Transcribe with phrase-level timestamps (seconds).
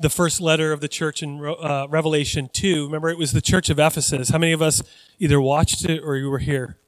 [0.00, 2.86] the first letter of the church in uh, Revelation 2.
[2.86, 4.30] Remember, it was the church of Ephesus.
[4.30, 4.82] How many of us
[5.18, 6.78] either watched it or you were here?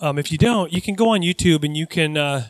[0.00, 2.48] Um, if you don't, you can go on YouTube and you can uh,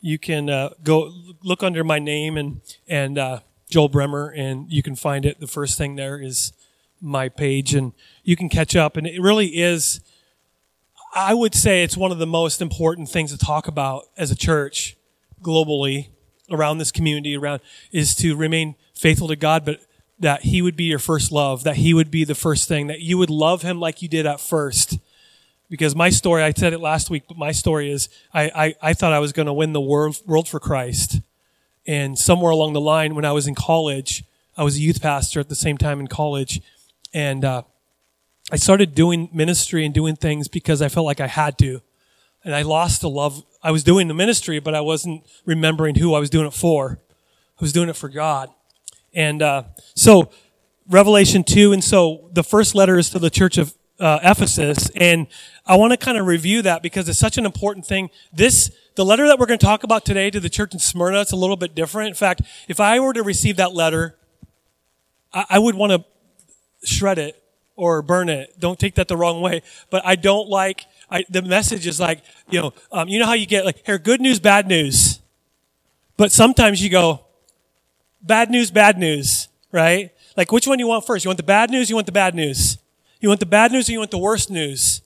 [0.00, 4.82] you can uh, go look under my name and and uh, Joel Bremer, and you
[4.82, 5.40] can find it.
[5.40, 6.52] The first thing there is
[7.00, 8.96] my page, and you can catch up.
[8.96, 10.00] And it really is.
[11.14, 14.36] I would say it's one of the most important things to talk about as a
[14.36, 14.96] church
[15.42, 16.08] globally
[16.50, 19.80] around this community around is to remain faithful to God, but
[20.20, 23.00] that He would be your first love, that He would be the first thing, that
[23.00, 24.98] you would love Him like you did at first.
[25.68, 28.92] Because my story, I said it last week, but my story is I, I, I
[28.94, 31.20] thought I was going to win the world, world for Christ.
[31.86, 34.22] And somewhere along the line, when I was in college,
[34.56, 36.60] I was a youth pastor at the same time in college.
[37.12, 37.62] And uh,
[38.52, 41.80] I started doing ministry and doing things because I felt like I had to.
[42.44, 43.42] And I lost the love.
[43.62, 47.00] I was doing the ministry, but I wasn't remembering who I was doing it for.
[47.58, 48.50] I was doing it for God.
[49.14, 50.30] And uh, so,
[50.88, 54.90] Revelation 2, and so the first letter is to the church of uh, Ephesus.
[54.96, 55.26] And
[55.64, 58.10] I want to kind of review that because it's such an important thing.
[58.32, 61.20] This, the letter that we're going to talk about today to the church in Smyrna,
[61.20, 62.08] it's a little bit different.
[62.08, 64.16] In fact, if I were to receive that letter,
[65.32, 66.04] I, I would want to
[66.84, 67.42] shred it
[67.76, 68.58] or burn it.
[68.58, 69.62] Don't take that the wrong way.
[69.90, 73.34] But I don't like, I, the message is like, you know, um, you know how
[73.34, 75.20] you get like, here, good news, bad news.
[76.16, 77.24] But sometimes you go,
[78.22, 80.10] bad news, bad news, right?
[80.36, 81.24] Like, which one do you want first?
[81.24, 81.90] You want the bad news?
[81.90, 82.78] You want the bad news?
[83.20, 85.02] You want the bad news or you want the worst news?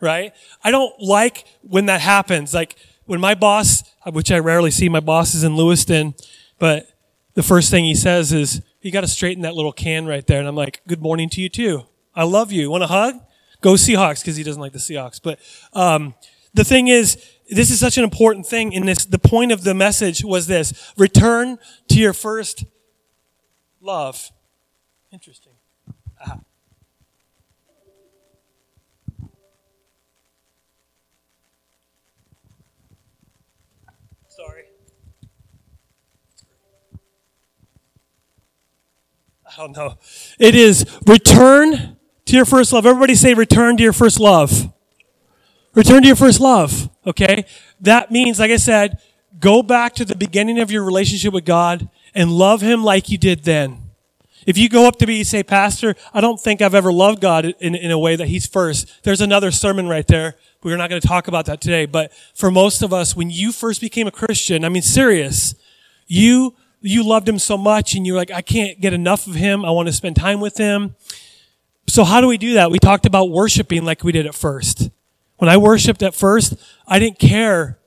[0.00, 0.32] Right?
[0.62, 2.54] I don't like when that happens.
[2.54, 6.14] Like, when my boss, which I rarely see, my boss is in Lewiston,
[6.58, 6.86] but
[7.34, 10.38] the first thing he says is, you got to straighten that little can right there.
[10.38, 11.86] And I'm like, good morning to you too.
[12.14, 12.70] I love you.
[12.70, 13.14] Want a hug?
[13.60, 15.20] Go Seahawks because he doesn't like the Seahawks.
[15.22, 15.38] But
[15.72, 16.14] um,
[16.54, 17.16] the thing is,
[17.50, 19.04] this is such an important thing in this.
[19.04, 22.64] The point of the message was this return to your first
[23.80, 24.30] love.
[25.10, 25.54] Interesting.
[26.20, 26.40] Aha.
[34.28, 34.64] Sorry.
[39.46, 39.96] I don't know.
[40.38, 41.96] It is return
[42.26, 42.84] to your first love.
[42.84, 44.72] Everybody say return to your first love.
[45.78, 47.44] Return to your first love, okay?
[47.80, 48.98] That means, like I said,
[49.38, 53.16] go back to the beginning of your relationship with God and love Him like you
[53.16, 53.82] did then.
[54.44, 57.20] If you go up to me and say, Pastor, I don't think I've ever loved
[57.20, 60.34] God in, in a way that He's first, there's another sermon right there.
[60.64, 61.86] We're not going to talk about that today.
[61.86, 65.54] But for most of us, when you first became a Christian, I mean, serious,
[66.08, 69.64] you, you loved Him so much and you're like, I can't get enough of Him.
[69.64, 70.96] I want to spend time with Him.
[71.86, 72.72] So how do we do that?
[72.72, 74.90] We talked about worshiping like we did at first.
[75.38, 76.54] When I worshiped at first,
[76.86, 77.78] I didn't care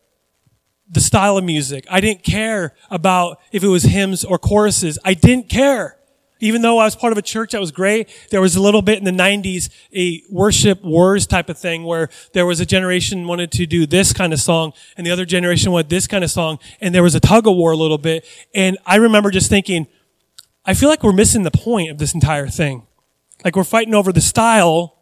[0.89, 1.85] the style of music.
[1.89, 4.99] I didn't care about if it was hymns or choruses.
[5.05, 5.97] I didn't care.
[6.43, 8.81] Even though I was part of a church that was great, there was a little
[8.81, 13.27] bit in the 90s, a worship wars type of thing where there was a generation
[13.27, 16.31] wanted to do this kind of song and the other generation wanted this kind of
[16.31, 18.25] song and there was a tug of war a little bit.
[18.55, 19.87] And I remember just thinking,
[20.65, 22.87] I feel like we're missing the point of this entire thing.
[23.45, 24.97] Like we're fighting over the style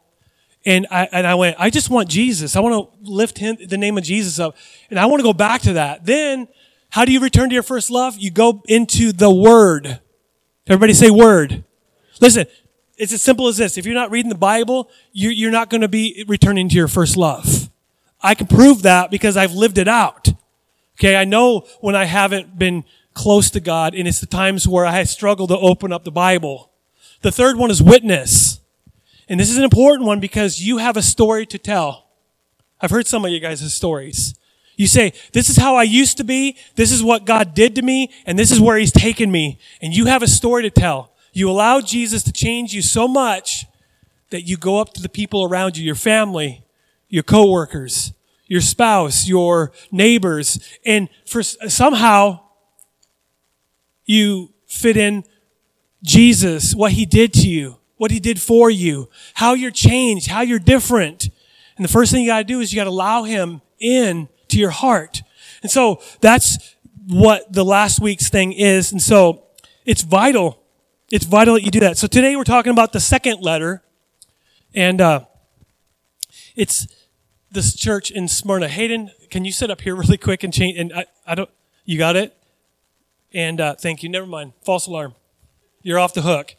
[0.65, 2.55] and I, and I went, I just want Jesus.
[2.55, 4.55] I want to lift him, the name of Jesus up.
[4.89, 6.05] And I want to go back to that.
[6.05, 6.47] Then,
[6.89, 8.17] how do you return to your first love?
[8.17, 9.99] You go into the Word.
[10.67, 11.63] Everybody say Word.
[12.19, 12.45] Listen,
[12.97, 13.77] it's as simple as this.
[13.77, 16.89] If you're not reading the Bible, you're, you're not going to be returning to your
[16.89, 17.69] first love.
[18.21, 20.27] I can prove that because I've lived it out.
[20.97, 22.83] Okay, I know when I haven't been
[23.13, 26.71] close to God, and it's the times where I struggle to open up the Bible.
[27.21, 28.58] The third one is witness.
[29.29, 32.07] And this is an important one because you have a story to tell.
[32.81, 34.33] I've heard some of you guys' stories.
[34.75, 36.57] You say, this is how I used to be.
[36.75, 38.11] This is what God did to me.
[38.25, 39.59] And this is where he's taken me.
[39.81, 41.13] And you have a story to tell.
[41.31, 43.65] You allow Jesus to change you so much
[44.31, 46.63] that you go up to the people around you, your family,
[47.07, 48.13] your coworkers,
[48.47, 52.39] your spouse, your neighbors, and for somehow
[54.05, 55.23] you fit in
[56.01, 60.39] Jesus, what he did to you what he did for you, how you're changed, how
[60.39, 61.29] you're different.
[61.75, 64.69] And the first thing you gotta do is you gotta allow him in to your
[64.69, 65.21] heart.
[65.61, 68.93] And so that's what the last week's thing is.
[68.93, 69.43] And so
[69.85, 70.63] it's vital.
[71.11, 71.97] It's vital that you do that.
[71.97, 73.83] So today we're talking about the second letter.
[74.73, 75.25] And, uh,
[76.55, 76.87] it's
[77.51, 78.69] this church in Smyrna.
[78.69, 80.77] Hayden, can you sit up here really quick and change?
[80.77, 81.49] And I, I don't,
[81.83, 82.33] you got it?
[83.33, 84.07] And, uh, thank you.
[84.07, 84.53] Never mind.
[84.63, 85.15] False alarm.
[85.83, 86.55] You're off the hook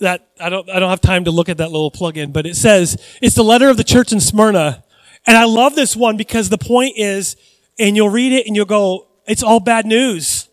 [0.00, 2.56] that I don't I don't have time to look at that little plug-in, but it
[2.56, 4.84] says it's the letter of the church in Smyrna.
[5.26, 7.36] And I love this one because the point is,
[7.78, 10.48] and you'll read it and you'll go, it's all bad news.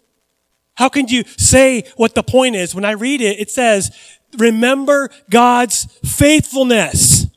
[0.75, 2.75] How can you say what the point is?
[2.75, 3.91] When I read it, it says,
[4.37, 7.27] remember God's faithfulness.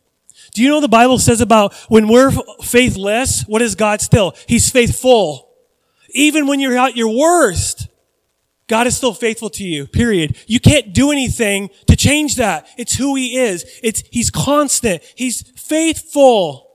[0.55, 2.33] Do you know the Bible says about when we're
[2.63, 4.35] faithless, what is God still?
[4.49, 5.49] He's faithful.
[6.11, 7.87] Even when you're at your worst,
[8.69, 10.37] God is still faithful to you, period.
[10.47, 12.69] You can't do anything to change that.
[12.76, 13.65] It's who He is.
[13.82, 15.03] It's, He's constant.
[15.15, 16.70] He's faithful.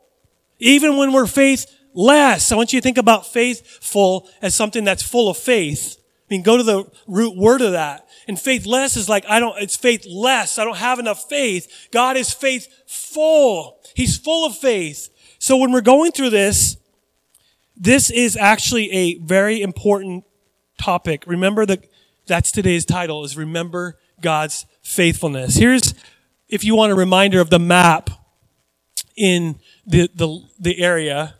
[0.59, 2.51] Even when we're faithless.
[2.51, 5.97] I want you to think about faithful as something that's full of faith.
[5.99, 8.07] I mean, go to the root word of that.
[8.27, 10.57] And faithless is like, I don't, it's faithless.
[10.57, 11.89] I don't have enough faith.
[11.91, 13.77] God is faithful.
[13.95, 15.09] He's full of faith.
[15.37, 16.77] So when we're going through this,
[17.75, 20.23] this is actually a very important
[20.77, 21.23] topic.
[21.27, 21.85] Remember that
[22.25, 25.55] that's today's title is remember God's faithfulness.
[25.55, 25.93] Here's,
[26.47, 28.09] if you want a reminder of the map
[29.15, 31.35] in the, the, the area.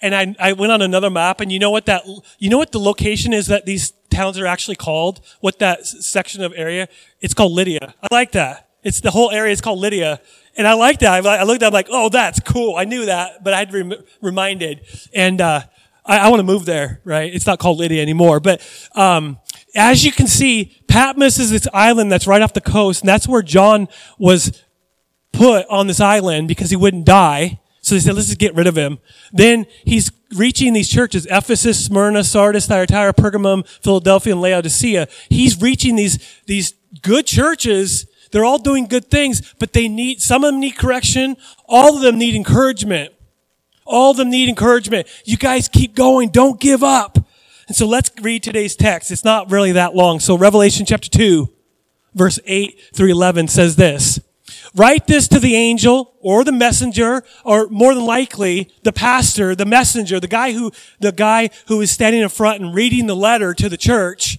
[0.00, 2.04] And I, I went on another map and you know what that,
[2.38, 5.20] you know what the location is that these towns are actually called?
[5.40, 6.88] What that section of area?
[7.20, 7.94] It's called Lydia.
[8.02, 8.68] I like that.
[8.84, 10.20] It's the whole area is called Lydia.
[10.56, 11.26] And I like that.
[11.26, 12.76] I looked at it, I'm like, oh, that's cool.
[12.76, 14.82] I knew that, but I'd rem- reminded.
[15.14, 15.62] And, uh,
[16.08, 17.32] I, I want to move there, right?
[17.32, 18.40] It's not called Lydia anymore.
[18.40, 18.66] But,
[18.96, 19.38] um,
[19.76, 23.28] as you can see, Patmos is this island that's right off the coast, and that's
[23.28, 23.86] where John
[24.18, 24.64] was
[25.32, 27.60] put on this island because he wouldn't die.
[27.82, 28.98] So they said, let's just get rid of him.
[29.32, 35.06] Then he's reaching these churches, Ephesus, Smyrna, Sardis, Thyatira, Pergamum, Philadelphia, and Laodicea.
[35.28, 38.06] He's reaching these, these good churches.
[38.30, 41.36] They're all doing good things, but they need, some of them need correction.
[41.66, 43.14] All of them need encouragement.
[43.88, 45.08] All of them need encouragement.
[45.24, 46.28] You guys keep going.
[46.28, 47.18] Don't give up.
[47.66, 49.10] And so let's read today's text.
[49.10, 50.20] It's not really that long.
[50.20, 51.48] So Revelation chapter 2,
[52.14, 54.20] verse 8 through 11 says this.
[54.74, 59.66] Write this to the angel or the messenger or more than likely the pastor, the
[59.66, 60.70] messenger, the guy who,
[61.00, 64.38] the guy who is standing in front and reading the letter to the church.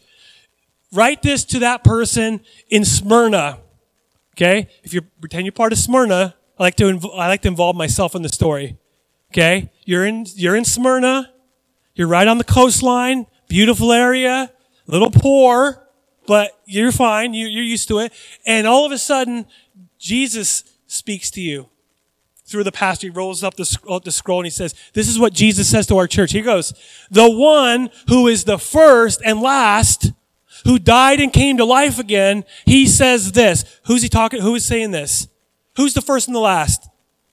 [0.91, 3.59] Write this to that person in Smyrna.
[4.35, 4.69] Okay?
[4.83, 7.75] If you pretend you're part of Smyrna, I like to, inv- I like to involve
[7.75, 8.78] myself in the story.
[9.31, 9.71] Okay?
[9.85, 11.31] You're in, you're in Smyrna.
[11.95, 13.27] You're right on the coastline.
[13.47, 14.51] Beautiful area.
[14.87, 15.87] Little poor,
[16.25, 17.35] but you're fine.
[17.35, 18.11] You, you're used to it.
[18.45, 19.45] And all of a sudden,
[19.99, 21.69] Jesus speaks to you
[22.45, 23.05] through the pastor.
[23.05, 25.97] He rolls up the, the scroll and he says, this is what Jesus says to
[25.97, 26.31] our church.
[26.31, 26.73] He goes,
[27.11, 30.11] the one who is the first and last,
[30.65, 33.79] who died and came to life again, he says this.
[33.85, 34.41] Who's he talking?
[34.41, 35.27] Who is saying this?
[35.75, 36.88] Who's the first and the last?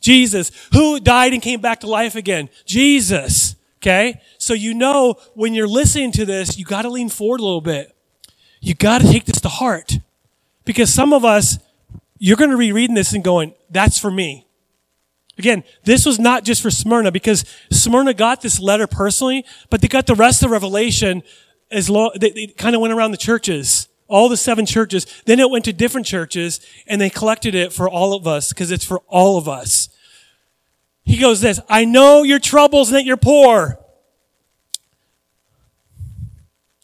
[0.06, 0.50] Jesus.
[0.72, 2.48] Who died and came back to life again?
[2.64, 3.56] Jesus.
[3.78, 4.20] Okay?
[4.38, 7.94] So you know when you're listening to this, you gotta lean forward a little bit.
[8.60, 9.98] You gotta take this to heart.
[10.66, 11.58] Because some of us,
[12.18, 14.46] you're going to be reading this and going, that's for me.
[15.38, 19.88] Again, this was not just for Smyrna because Smyrna got this letter personally, but they
[19.88, 21.22] got the rest of Revelation
[21.70, 25.06] as long, they, they kind of went around the churches, all the seven churches.
[25.26, 28.70] Then it went to different churches and they collected it for all of us because
[28.70, 29.88] it's for all of us.
[31.06, 33.78] He goes this, I know your troubles and that you're poor.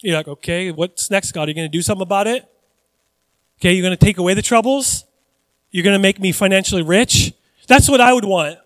[0.00, 1.48] You're like, okay, what's next, God?
[1.48, 2.48] Are you going to do something about it?
[3.60, 5.04] Okay, you're going to take away the troubles?
[5.70, 7.32] You're going to make me financially rich.
[7.66, 8.58] That's what I would want.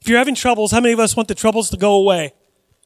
[0.00, 2.32] If you're having troubles, how many of us want the troubles to go away?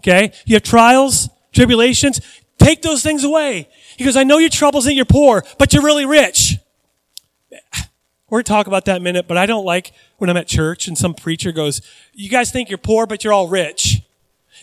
[0.01, 0.33] Okay.
[0.47, 2.21] You have trials, tribulations.
[2.59, 3.69] Take those things away.
[3.97, 6.57] He goes, I know your troubles and you're poor, but you're really rich.
[8.31, 10.89] We're going to talk about that minute, but I don't like when I'm at church
[10.89, 11.83] and some preacher goes,
[12.15, 14.03] you guys think you're poor, but you're all rich.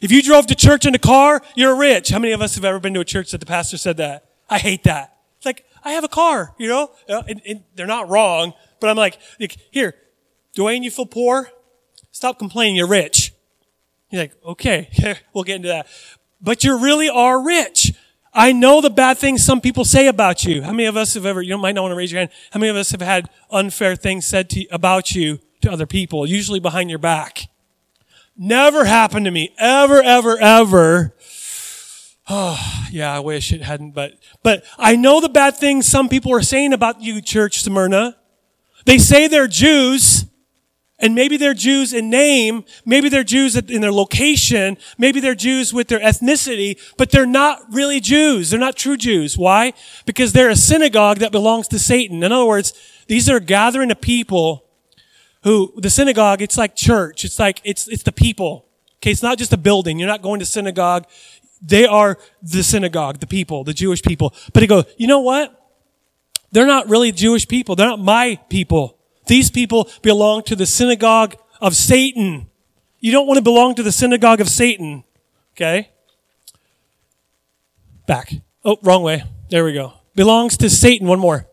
[0.02, 2.10] If you drove to church in a car, you're rich.
[2.10, 4.26] How many of us have ever been to a church that the pastor said that?
[4.50, 5.16] I hate that.
[5.38, 6.92] It's like, I have a car, you know?
[7.08, 9.20] Uh, and, and they're not wrong, but I'm like,
[9.72, 9.94] here,
[10.58, 11.50] Dwayne, you feel poor?
[12.12, 13.34] Stop complaining, you're rich.
[14.10, 14.90] He's like, okay,
[15.34, 15.88] we'll get into that.
[16.42, 17.94] But you really are rich.
[18.34, 20.62] I know the bad things some people say about you.
[20.62, 22.60] How many of us have ever, you might not want to raise your hand, how
[22.60, 26.60] many of us have had unfair things said to, about you to other people, usually
[26.60, 27.50] behind your back?
[28.38, 29.54] Never happened to me.
[29.58, 31.16] Ever, ever, ever.
[32.30, 36.34] Oh, yeah, I wish it hadn't, but, but I know the bad things some people
[36.34, 38.18] are saying about you, Church Smyrna.
[38.86, 40.26] They say they're Jews,
[41.02, 45.74] and maybe they're Jews in name, maybe they're Jews in their location, maybe they're Jews
[45.74, 48.52] with their ethnicity, but they're not really Jews.
[48.52, 49.38] They're not true Jews.
[49.38, 49.74] Why?
[50.06, 52.24] Because they're a synagogue that belongs to Satan.
[52.24, 52.74] In other words,
[53.08, 54.66] these are gathering of people
[55.44, 57.26] who, the synagogue, it's like church.
[57.26, 58.68] It's like, it's, it's the people.
[58.98, 59.98] Okay, it's not just a building.
[59.98, 61.08] You're not going to synagogue.
[61.62, 64.34] They are the synagogue, the people, the Jewish people.
[64.54, 65.58] But he goes, you know what?
[66.52, 67.76] They're not really Jewish people.
[67.76, 68.98] They're not my people.
[69.32, 72.50] These people belong to the synagogue of Satan.
[73.00, 75.06] You don't want to belong to the synagogue of Satan.
[75.54, 75.90] Okay?
[78.06, 78.34] Back.
[78.66, 79.24] Oh, wrong way.
[79.50, 79.94] There we go.
[80.16, 81.08] Belongs to Satan.
[81.08, 81.48] One more.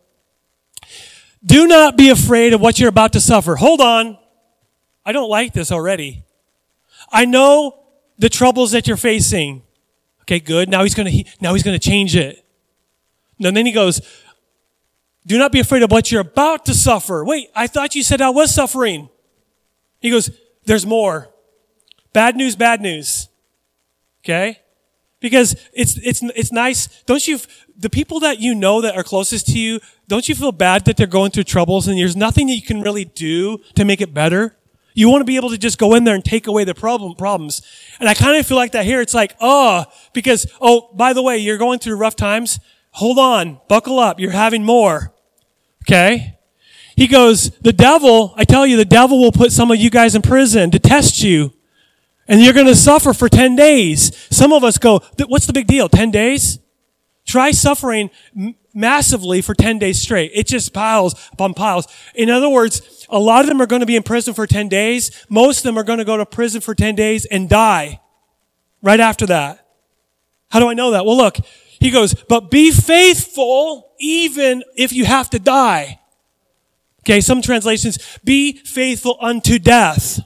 [1.46, 3.54] Do not be afraid of what you're about to suffer.
[3.54, 4.18] Hold on.
[5.06, 6.24] I don't like this already.
[7.12, 7.84] I know
[8.18, 9.62] the troubles that you're facing.
[10.22, 10.68] Okay, good.
[10.68, 12.44] Now he's going to now he's going to change it.
[13.38, 14.00] And then he goes,
[15.26, 18.20] "Do not be afraid of what you're about to suffer." Wait, I thought you said
[18.20, 19.08] I was suffering.
[20.00, 20.30] He goes,
[20.64, 21.28] "There's more."
[22.12, 23.28] Bad news, bad news.
[24.24, 24.60] Okay?
[25.20, 26.86] Because it's it's it's nice.
[27.04, 27.38] Don't you
[27.76, 30.96] the people that you know that are closest to you, don't you feel bad that
[30.96, 34.14] they're going through troubles and there's nothing that you can really do to make it
[34.14, 34.56] better?
[34.94, 37.14] You want to be able to just go in there and take away the problem
[37.14, 37.62] problems.
[38.00, 39.00] And I kind of feel like that here.
[39.00, 42.58] It's like, oh, because oh, by the way, you're going through rough times.
[42.98, 44.18] Hold on, buckle up.
[44.18, 45.14] You're having more.
[45.84, 46.36] Okay?
[46.96, 50.16] He goes, the devil, I tell you, the devil will put some of you guys
[50.16, 51.52] in prison to test you.
[52.26, 54.26] And you're going to suffer for 10 days.
[54.34, 55.88] Some of us go, what's the big deal?
[55.88, 56.58] 10 days?
[57.24, 58.10] Try suffering
[58.74, 60.32] massively for 10 days straight.
[60.34, 61.86] It just piles upon piles.
[62.16, 64.68] In other words, a lot of them are going to be in prison for 10
[64.68, 65.24] days.
[65.28, 68.00] Most of them are going to go to prison for 10 days and die
[68.82, 69.64] right after that.
[70.50, 71.06] How do I know that?
[71.06, 71.36] Well, look,
[71.80, 76.00] he goes, but be faithful even if you have to die.
[77.02, 80.20] Okay, some translations, be faithful unto death,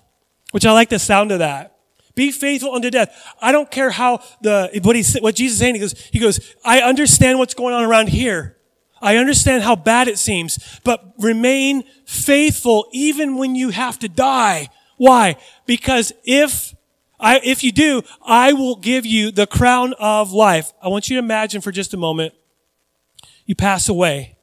[0.50, 1.76] which I like the sound of that.
[2.14, 3.34] Be faithful unto death.
[3.40, 5.74] I don't care how the, what he's, what Jesus is saying.
[5.76, 8.56] He goes, he goes, I understand what's going on around here.
[9.00, 14.68] I understand how bad it seems, but remain faithful even when you have to die.
[14.96, 15.36] Why?
[15.66, 16.74] Because if
[17.22, 20.72] I, if you do, I will give you the crown of life.
[20.82, 22.34] I want you to imagine for just a moment,
[23.46, 24.36] you pass away.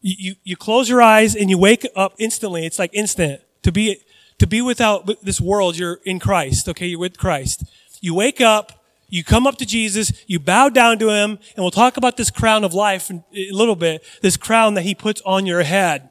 [0.00, 2.66] You, you, you close your eyes and you wake up instantly.
[2.66, 4.02] It's like instant to be,
[4.38, 6.86] to be without this world, you're in Christ, okay?
[6.86, 7.62] You're with Christ.
[8.00, 11.70] You wake up, you come up to Jesus, you bow down to him, and we'll
[11.70, 15.22] talk about this crown of life in a little bit, this crown that he puts
[15.22, 16.10] on your head.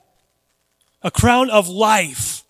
[1.01, 2.43] A crown of life.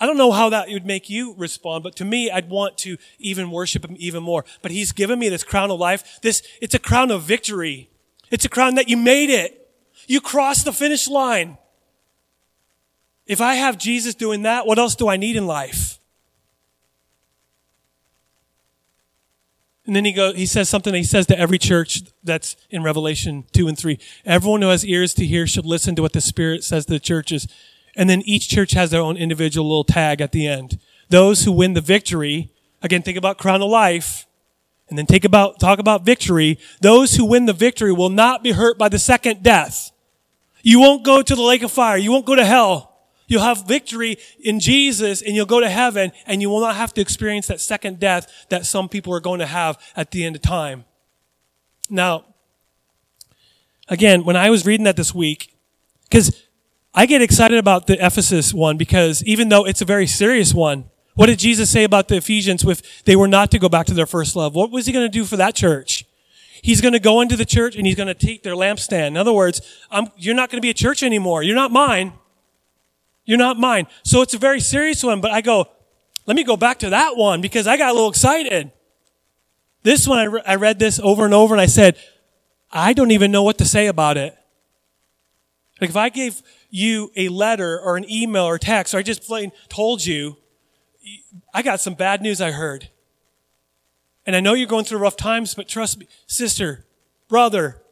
[0.00, 2.96] I don't know how that would make you respond, but to me, I'd want to
[3.18, 4.46] even worship him even more.
[4.62, 6.20] But he's given me this crown of life.
[6.22, 7.90] This, it's a crown of victory.
[8.30, 9.70] It's a crown that you made it.
[10.06, 11.58] You crossed the finish line.
[13.26, 15.98] If I have Jesus doing that, what else do I need in life?
[19.86, 22.82] And then he goes, he says something that he says to every church that's in
[22.82, 23.98] Revelation 2 and 3.
[24.24, 27.00] Everyone who has ears to hear should listen to what the Spirit says to the
[27.00, 27.48] churches.
[27.96, 30.78] And then each church has their own individual little tag at the end.
[31.08, 32.50] Those who win the victory,
[32.82, 34.26] again, think about crown of life,
[34.88, 36.58] and then take about, talk about victory.
[36.80, 39.92] Those who win the victory will not be hurt by the second death.
[40.62, 41.96] You won't go to the lake of fire.
[41.96, 42.90] You won't go to hell.
[43.26, 46.92] You'll have victory in Jesus and you'll go to heaven and you will not have
[46.94, 50.34] to experience that second death that some people are going to have at the end
[50.34, 50.84] of time.
[51.88, 52.24] Now,
[53.88, 55.54] again, when I was reading that this week,
[56.04, 56.42] because
[56.92, 60.90] I get excited about the Ephesus one because even though it's a very serious one,
[61.14, 63.94] what did Jesus say about the Ephesians if they were not to go back to
[63.94, 64.54] their first love?
[64.54, 66.04] What was he going to do for that church?
[66.62, 69.08] He's going to go into the church and he's going to take their lampstand.
[69.08, 71.42] In other words, I'm, you're not going to be a church anymore.
[71.42, 72.12] You're not mine.
[73.24, 73.86] You're not mine.
[74.04, 75.68] So it's a very serious one, but I go,
[76.26, 78.72] let me go back to that one because I got a little excited.
[79.82, 81.96] This one, I, re- I read this over and over and I said,
[82.70, 84.36] I don't even know what to say about it.
[85.80, 89.22] Like if I gave you a letter or an email or text, or I just
[89.22, 90.36] plain told you,
[91.52, 92.88] I got some bad news I heard.
[94.26, 96.84] And I know you're going through rough times, but trust me, sister,
[97.28, 97.82] brother,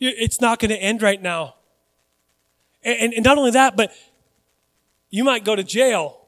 [0.00, 1.54] it's not going to end right now.
[2.84, 3.92] And, and, not only that, but
[5.10, 6.26] you might go to jail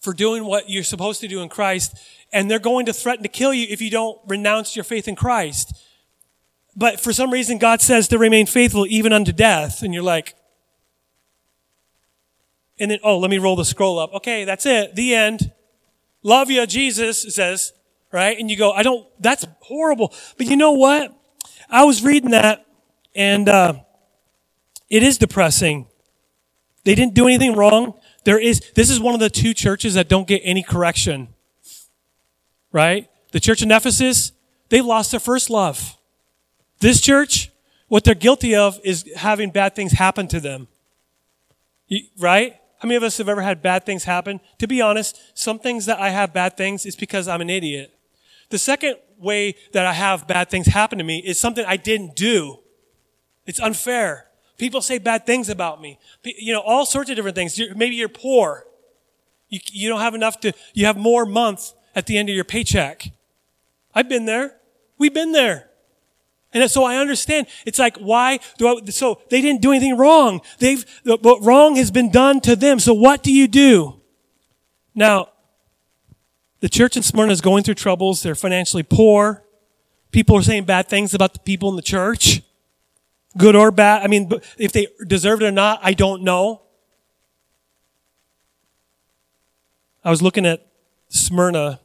[0.00, 1.96] for doing what you're supposed to do in Christ,
[2.32, 5.16] and they're going to threaten to kill you if you don't renounce your faith in
[5.16, 5.74] Christ.
[6.76, 10.34] But for some reason, God says to remain faithful even unto death, and you're like,
[12.78, 14.12] and then, oh, let me roll the scroll up.
[14.14, 14.94] Okay, that's it.
[14.94, 15.52] The end.
[16.22, 17.72] Love you, Jesus says,
[18.12, 18.38] right?
[18.38, 20.12] And you go, I don't, that's horrible.
[20.38, 21.14] But you know what?
[21.70, 22.66] I was reading that,
[23.14, 23.74] and uh,
[24.88, 25.86] it is depressing
[26.84, 27.94] they didn't do anything wrong.
[28.24, 31.28] There is, this is one of the two churches that don't get any correction.
[32.72, 33.10] Right?
[33.32, 34.32] The church in Ephesus,
[34.68, 35.96] they lost their first love.
[36.80, 37.50] This church,
[37.88, 40.68] what they're guilty of is having bad things happen to them.
[42.18, 42.56] Right?
[42.84, 44.40] How many of us have ever had bad things happen?
[44.58, 47.98] To be honest, some things that I have bad things is because I'm an idiot.
[48.50, 52.14] The second way that I have bad things happen to me is something I didn't
[52.14, 52.58] do.
[53.46, 54.26] It's unfair.
[54.58, 55.98] People say bad things about me.
[56.24, 57.58] You know, all sorts of different things.
[57.74, 58.66] Maybe you're poor.
[59.48, 62.44] You, you don't have enough to, you have more month at the end of your
[62.44, 63.12] paycheck.
[63.94, 64.56] I've been there.
[64.98, 65.70] We've been there.
[66.54, 67.48] And so I understand.
[67.66, 70.40] It's like, why do I, so they didn't do anything wrong.
[70.60, 72.78] They've, what wrong has been done to them.
[72.78, 74.00] So what do you do?
[74.94, 75.30] Now,
[76.60, 78.22] the church in Smyrna is going through troubles.
[78.22, 79.44] They're financially poor.
[80.12, 82.40] People are saying bad things about the people in the church.
[83.36, 84.02] Good or bad.
[84.02, 86.62] I mean, if they deserve it or not, I don't know.
[90.04, 90.64] I was looking at
[91.08, 91.80] Smyrna,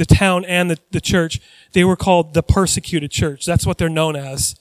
[0.00, 1.40] the town and the, the church.
[1.72, 3.44] They were called the persecuted church.
[3.44, 4.54] That's what they're known as.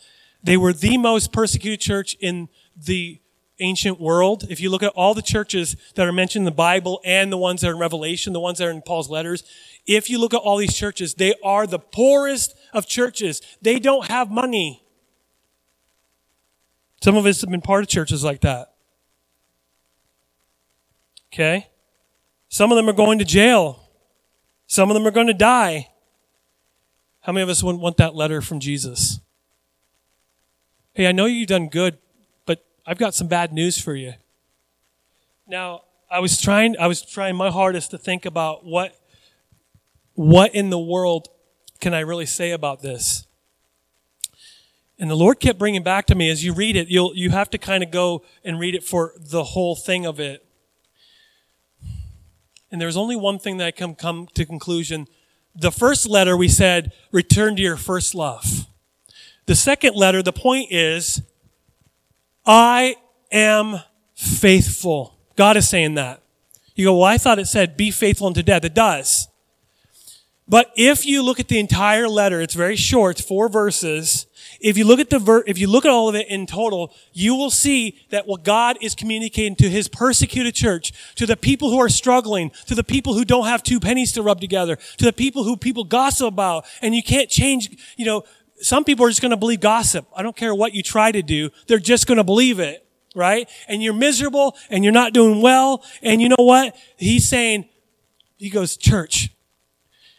[0.43, 3.21] They were the most persecuted church in the
[3.61, 4.45] ancient world.
[4.49, 7.37] If you look at all the churches that are mentioned in the Bible and the
[7.37, 9.45] ones that are in Revelation, the ones that are in Paul's letters,
[9.87, 13.41] if you look at all these churches, they are the poorest of churches.
[13.61, 14.83] They don't have money.
[17.01, 18.73] Some of us have been part of churches like that.
[21.31, 21.69] Okay?
[22.49, 23.78] Some of them are going to jail.
[24.69, 25.89] Some of them are going to die.
[27.21, 29.19] How many of us wouldn't want that letter from Jesus?
[30.93, 31.97] Hey, I know you've done good,
[32.45, 34.13] but I've got some bad news for you.
[35.47, 38.95] Now, I was trying I was trying my hardest to think about what
[40.13, 41.29] what in the world
[41.81, 43.25] can I really say about this?
[44.99, 47.49] And the Lord kept bringing back to me as you read it, you'll, you have
[47.51, 50.45] to kind of go and read it for the whole thing of it.
[52.71, 55.07] And there's only one thing that I can come to conclusion.
[55.55, 58.67] The first letter we said, return to your first love.
[59.45, 61.23] The second letter, the point is,
[62.45, 62.95] I
[63.31, 63.79] am
[64.13, 65.17] faithful.
[65.35, 66.21] God is saying that.
[66.75, 68.63] You go, well, I thought it said, be faithful unto death.
[68.63, 69.27] It does.
[70.47, 74.27] But if you look at the entire letter, it's very short, four verses.
[74.59, 76.93] If you look at the ver- if you look at all of it in total,
[77.13, 81.69] you will see that what God is communicating to his persecuted church, to the people
[81.69, 85.05] who are struggling, to the people who don't have two pennies to rub together, to
[85.05, 88.23] the people who people gossip about, and you can't change, you know,
[88.61, 90.05] some people are just going to believe gossip.
[90.15, 91.49] I don't care what you try to do.
[91.67, 92.85] They're just going to believe it,
[93.15, 93.49] right?
[93.67, 95.83] And you're miserable and you're not doing well.
[96.01, 96.75] And you know what?
[96.97, 97.69] He's saying,
[98.37, 99.29] he goes, church,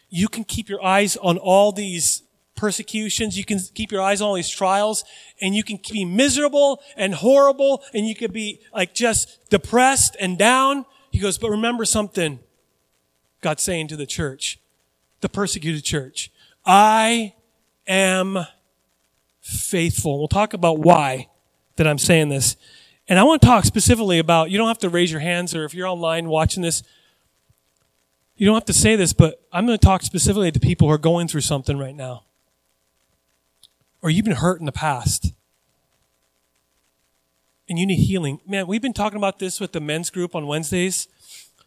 [0.09, 2.23] you can keep your eyes on all these
[2.61, 3.35] persecutions.
[3.39, 5.03] You can keep your eyes on all these trials
[5.41, 10.37] and you can be miserable and horrible and you could be like just depressed and
[10.37, 10.85] down.
[11.09, 12.39] He goes, but remember something
[13.41, 14.59] God's saying to the church,
[15.21, 16.29] the persecuted church.
[16.63, 17.33] I
[17.87, 18.45] am
[19.41, 20.19] faithful.
[20.19, 21.29] We'll talk about why
[21.77, 22.57] that I'm saying this.
[23.07, 25.65] And I want to talk specifically about, you don't have to raise your hands or
[25.65, 26.83] if you're online watching this,
[28.35, 30.93] you don't have to say this, but I'm going to talk specifically to people who
[30.93, 32.25] are going through something right now
[34.01, 35.33] or you've been hurt in the past
[37.69, 38.39] and you need healing.
[38.47, 41.07] Man, we've been talking about this with the men's group on Wednesdays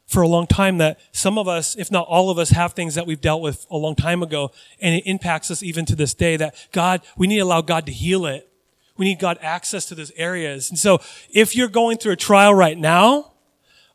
[0.06, 2.94] for a long time that some of us, if not all of us, have things
[2.94, 6.12] that we've dealt with a long time ago and it impacts us even to this
[6.12, 8.50] day that God, we need to allow God to heal it.
[8.96, 10.68] We need God access to those areas.
[10.70, 13.32] And so if you're going through a trial right now,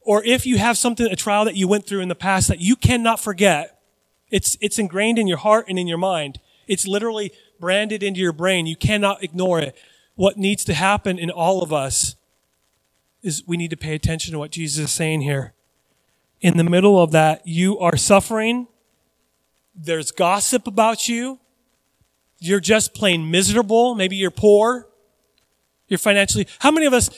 [0.02, 2.60] or if you have something, a trial that you went through in the past that
[2.60, 3.80] you cannot forget,
[4.32, 6.39] it's, it's ingrained in your heart and in your mind.
[6.67, 8.65] It's literally branded into your brain.
[8.65, 9.76] You cannot ignore it.
[10.15, 12.15] What needs to happen in all of us
[13.22, 15.54] is we need to pay attention to what Jesus is saying here.
[16.41, 18.67] In the middle of that, you are suffering.
[19.76, 21.39] There's gossip about you.
[22.39, 23.95] You're just plain miserable.
[23.95, 24.88] Maybe you're poor.
[25.88, 26.48] You're financially.
[26.60, 27.10] How many of us,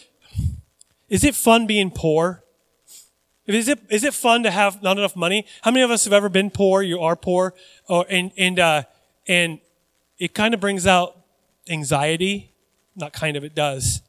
[1.10, 2.43] is it fun being poor?
[3.45, 5.45] Is it, is it fun to have not enough money?
[5.62, 6.82] How many of us have ever been poor?
[6.82, 7.54] You are poor.
[7.88, 8.84] Or, and, and, uh,
[9.27, 9.60] and
[10.21, 11.17] it kind of brings out
[11.67, 12.53] anxiety.
[12.95, 14.03] Not kind of, it does.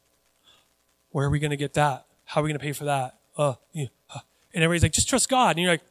[1.09, 2.05] Where are we going to get that?
[2.25, 3.17] How are we going to pay for that?
[3.35, 4.19] Uh, yeah, uh.
[4.53, 5.57] And everybody's like, just trust God.
[5.57, 5.81] And you're like,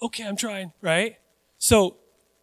[0.00, 1.18] okay, I'm trying, right?
[1.58, 1.96] So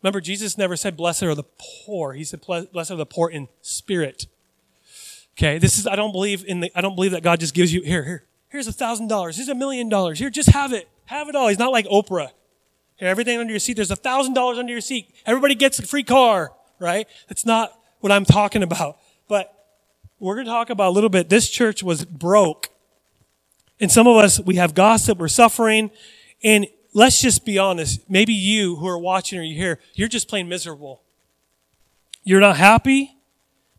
[0.03, 1.45] remember, Jesus never said, blessed are the
[1.87, 2.13] poor.
[2.13, 4.27] He said, blessed are the poor in spirit.
[5.35, 7.73] Okay, this is, I don't believe in the, I don't believe that God just gives
[7.73, 10.87] you, here, here, here's a thousand dollars, here's a million dollars, here, just have it,
[11.05, 11.47] have it all.
[11.47, 12.29] He's not like Oprah.
[12.99, 13.73] Everything under your seat.
[13.73, 15.13] There's a thousand dollars under your seat.
[15.25, 17.07] Everybody gets a free car, right?
[17.27, 18.97] That's not what I'm talking about.
[19.27, 19.53] But
[20.19, 21.29] we're going to talk about a little bit.
[21.29, 22.69] This church was broke.
[23.79, 25.91] And some of us, we have gossip, we're suffering.
[26.43, 28.09] And let's just be honest.
[28.09, 31.01] Maybe you who are watching or you here, you're just plain miserable.
[32.23, 33.17] You're not happy.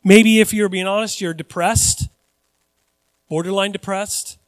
[0.05, 2.09] Maybe if you're being honest, you're depressed,
[3.29, 4.39] borderline depressed.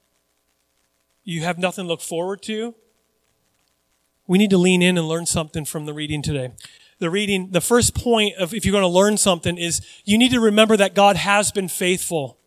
[1.25, 2.75] You have nothing to look forward to
[4.29, 6.53] we need to lean in and learn something from the reading today.
[7.01, 10.31] The reading, the first point of if you're going to learn something is you need
[10.31, 12.38] to remember that God has been faithful.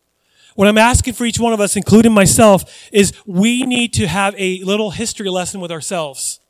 [0.54, 4.34] What I'm asking for each one of us, including myself, is we need to have
[4.38, 6.40] a little history lesson with ourselves.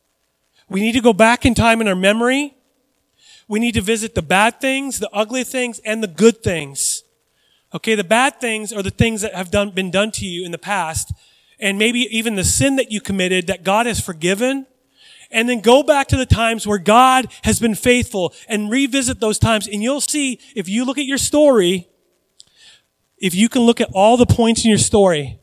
[0.69, 2.55] We need to go back in time in our memory.
[3.47, 7.03] we need to visit the bad things, the ugly things, and the good things.
[7.73, 10.51] Okay, the bad things are the things that have done, been done to you in
[10.51, 11.11] the past,
[11.59, 14.67] and maybe even the sin that you committed that God has forgiven.
[15.33, 19.39] And then go back to the times where God has been faithful and revisit those
[19.39, 19.67] times.
[19.67, 21.89] And you'll see, if you look at your story,
[23.17, 25.39] if you can look at all the points in your story,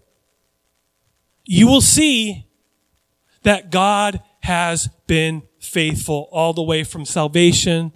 [1.44, 2.46] you will see
[3.42, 7.92] that God has been faithful all the way from salvation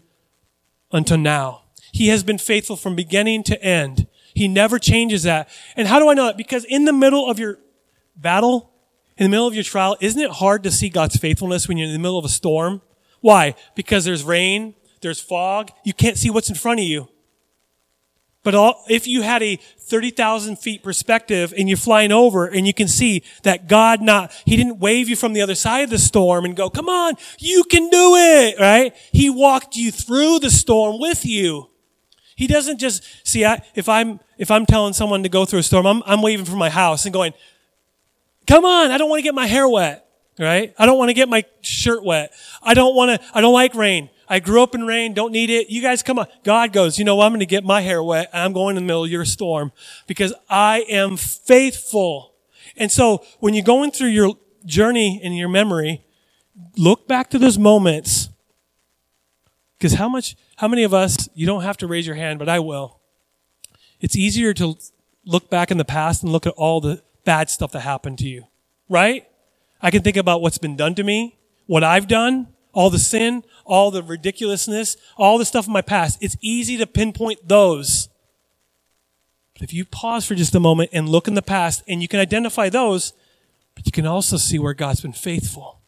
[0.90, 1.62] until now.
[1.92, 4.09] He has been faithful from beginning to end.
[4.35, 5.48] He never changes that.
[5.76, 6.37] And how do I know that?
[6.37, 7.61] Because in the middle of your
[8.16, 8.73] battle,
[9.16, 11.87] in the middle of your trial, isn't it hard to see God's faithfulness when you're
[11.87, 12.83] in the middle of a storm?
[13.20, 13.55] Why?
[13.74, 17.09] Because there's rain, there's fog, you can't see what's in front of you.
[18.42, 22.74] But all, if you had a 30,000 feet perspective and you're flying over and you
[22.74, 25.98] can see that God not, He didn't wave you from the other side of the
[25.98, 28.94] storm and go, come on, you can do it, right?
[29.12, 31.70] He walked you through the storm with you.
[32.37, 35.62] He doesn't just, see, I, if I'm, if I'm telling someone to go through a
[35.62, 37.33] storm, I'm, I'm waving from my house and going,
[38.46, 40.07] come on, I don't want to get my hair wet,
[40.38, 40.74] right?
[40.78, 42.33] I don't want to get my shirt wet.
[42.62, 44.11] I don't want to, I don't like rain.
[44.28, 45.68] I grew up in rain, don't need it.
[45.68, 46.26] You guys come on.
[46.44, 47.20] God goes, you know?
[47.20, 48.30] I'm going to get my hair wet.
[48.33, 49.70] I'm going in the middle of your storm
[50.07, 52.35] because I am faithful.
[52.76, 56.04] And so when you're going through your journey in your memory,
[56.76, 58.30] look back to those moments.
[59.78, 62.48] Because how much, how many of us, you don't have to raise your hand, but
[62.48, 63.00] I will.
[64.00, 64.76] It's easier to
[65.26, 68.28] look back in the past and look at all the bad stuff that happened to
[68.28, 68.46] you,
[68.88, 69.26] right?
[69.80, 73.44] I can think about what's been done to me, what I've done, all the sin,
[73.64, 76.18] all the ridiculousness, all the stuff in my past.
[76.20, 78.08] It's easy to pinpoint those.
[79.54, 82.08] But if you pause for just a moment and look in the past and you
[82.08, 83.12] can identify those,
[83.74, 85.80] but you can also see where God's been faithful.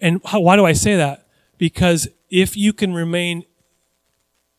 [0.00, 1.26] And how, why do I say that?
[1.56, 3.44] Because if you can remain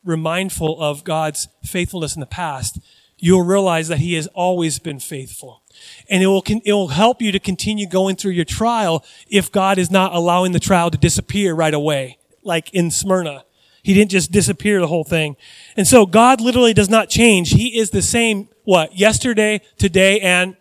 [0.04, 2.80] remindful of God's faithfulness in the past,
[3.20, 5.64] you'll realize that He has always been faithful.
[6.10, 9.78] And it will, it will help you to continue going through your trial if God
[9.78, 13.46] is not allowing the trial to disappear right away, like in Smyrna.
[13.84, 15.38] He didn't just disappear the whole thing.
[15.78, 17.52] And so God literally does not change.
[17.52, 20.58] He is the same, what, yesterday, today, and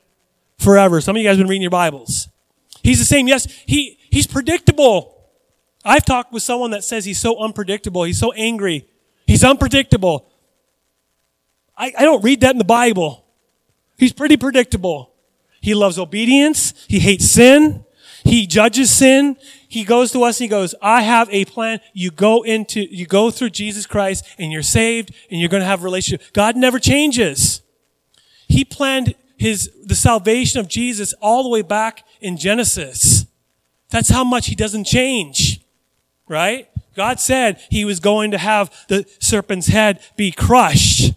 [0.58, 1.00] forever.
[1.00, 2.28] Some of you guys have been reading your Bibles.
[2.82, 5.16] He's the same, yes, he, he's predictable.
[5.84, 8.04] I've talked with someone that says he's so unpredictable.
[8.04, 8.86] He's so angry.
[9.26, 10.30] He's unpredictable.
[11.78, 13.24] I, I don't read that in the Bible.
[13.96, 15.12] He's pretty predictable.
[15.60, 16.74] He loves obedience.
[16.88, 17.84] He hates sin.
[18.24, 19.36] He judges sin.
[19.68, 21.80] He goes to us and he goes, I have a plan.
[21.94, 25.66] You go into, you go through Jesus Christ and you're saved and you're going to
[25.66, 26.32] have a relationship.
[26.32, 27.62] God never changes.
[28.48, 33.26] He planned his, the salvation of Jesus all the way back in Genesis.
[33.90, 35.60] That's how much he doesn't change.
[36.26, 36.68] Right?
[36.96, 41.12] God said he was going to have the serpent's head be crushed.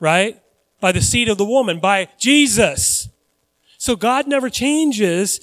[0.00, 0.42] Right?
[0.80, 3.08] by the seed of the woman, by Jesus.
[3.78, 5.40] So God never changes,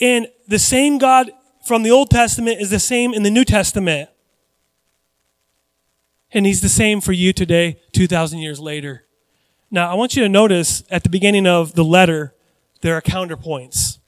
[0.00, 1.30] and the same God
[1.64, 4.10] from the Old Testament is the same in the New Testament.
[6.32, 9.04] And He's the same for you today, 2,000 years later.
[9.70, 12.34] Now, I want you to notice at the beginning of the letter,
[12.82, 13.98] there are counterpoints.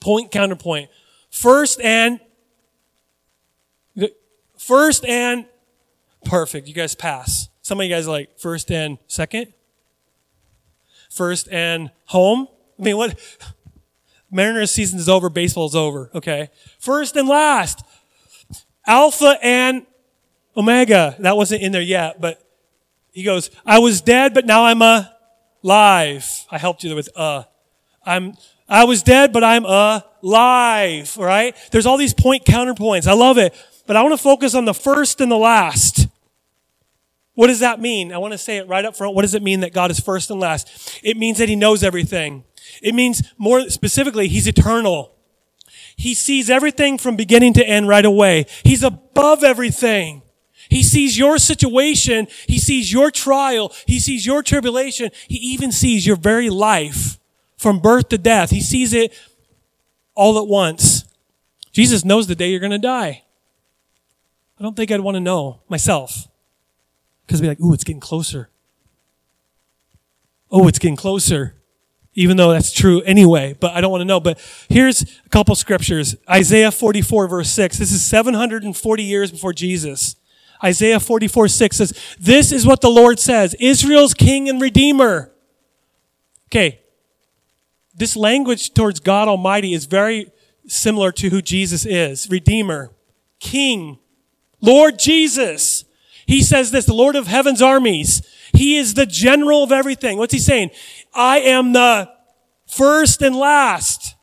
[0.00, 0.90] Point, counterpoint.
[1.30, 2.20] First and,
[4.58, 5.46] first and,
[6.24, 6.68] perfect.
[6.68, 7.43] You guys pass.
[7.64, 9.52] Some of you guys like first and second
[11.14, 12.48] first and home.
[12.78, 13.18] I mean, what?
[14.30, 16.50] Mariners season is over, baseball is over, okay?
[16.78, 17.84] First and last.
[18.86, 19.86] Alpha and
[20.56, 21.16] Omega.
[21.20, 22.42] That wasn't in there yet, but
[23.12, 24.82] he goes, I was dead, but now I'm
[25.62, 26.46] alive.
[26.50, 27.44] I helped you with uh.
[28.04, 28.34] I'm,
[28.68, 31.56] I was dead, but I'm alive, right?
[31.70, 33.06] There's all these point counterpoints.
[33.06, 33.54] I love it.
[33.86, 36.03] But I want to focus on the first and the last.
[37.34, 38.12] What does that mean?
[38.12, 39.14] I want to say it right up front.
[39.14, 41.00] What does it mean that God is first and last?
[41.02, 42.44] It means that he knows everything.
[42.82, 45.12] It means more specifically, he's eternal.
[45.96, 48.46] He sees everything from beginning to end right away.
[48.64, 50.22] He's above everything.
[50.68, 52.26] He sees your situation.
[52.48, 53.72] He sees your trial.
[53.86, 55.10] He sees your tribulation.
[55.28, 57.18] He even sees your very life
[57.56, 58.50] from birth to death.
[58.50, 59.12] He sees it
[60.14, 61.04] all at once.
[61.72, 63.22] Jesus knows the day you're going to die.
[64.58, 66.28] I don't think I'd want to know myself.
[67.26, 68.50] Because we're like, ooh, it's getting closer.
[70.50, 71.56] Oh, it's getting closer.
[72.14, 74.20] Even though that's true anyway, but I don't want to know.
[74.20, 76.14] But here's a couple scriptures.
[76.30, 77.78] Isaiah 44 verse 6.
[77.78, 80.14] This is 740 years before Jesus.
[80.62, 85.32] Isaiah 44 6 says, This is what the Lord says, Israel's king and redeemer.
[86.48, 86.80] Okay.
[87.96, 90.30] This language towards God Almighty is very
[90.66, 92.28] similar to who Jesus is.
[92.30, 92.92] Redeemer,
[93.40, 93.98] king,
[94.60, 95.73] Lord Jesus.
[96.26, 98.22] He says this, the Lord of heaven's armies.
[98.52, 100.18] He is the general of everything.
[100.18, 100.70] What's he saying?
[101.12, 102.10] I am the
[102.66, 104.14] first and last.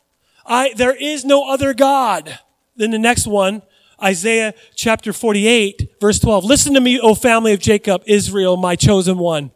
[0.46, 2.40] I, there is no other God.
[2.76, 3.62] Then the next one,
[4.02, 6.44] Isaiah chapter 48, verse 12.
[6.44, 9.52] Listen to me, O family of Jacob, Israel, my chosen one.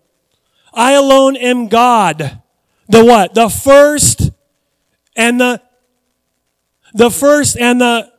[0.74, 2.42] I alone am God.
[2.88, 3.34] The what?
[3.34, 4.32] The first
[5.16, 5.62] and the,
[6.94, 8.12] the first and the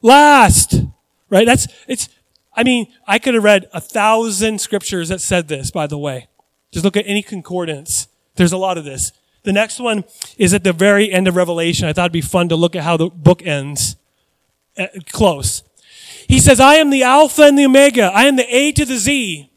[0.00, 0.74] last.
[1.28, 1.44] Right?
[1.44, 2.08] That's, it's,
[2.56, 6.28] I mean, I could have read a thousand scriptures that said this, by the way.
[6.72, 8.08] Just look at any concordance.
[8.36, 9.12] There's a lot of this.
[9.42, 10.04] The next one
[10.38, 11.86] is at the very end of Revelation.
[11.86, 13.96] I thought it'd be fun to look at how the book ends.
[14.76, 15.62] Uh, close.
[16.28, 18.10] He says, I am the Alpha and the Omega.
[18.12, 19.50] I am the A to the Z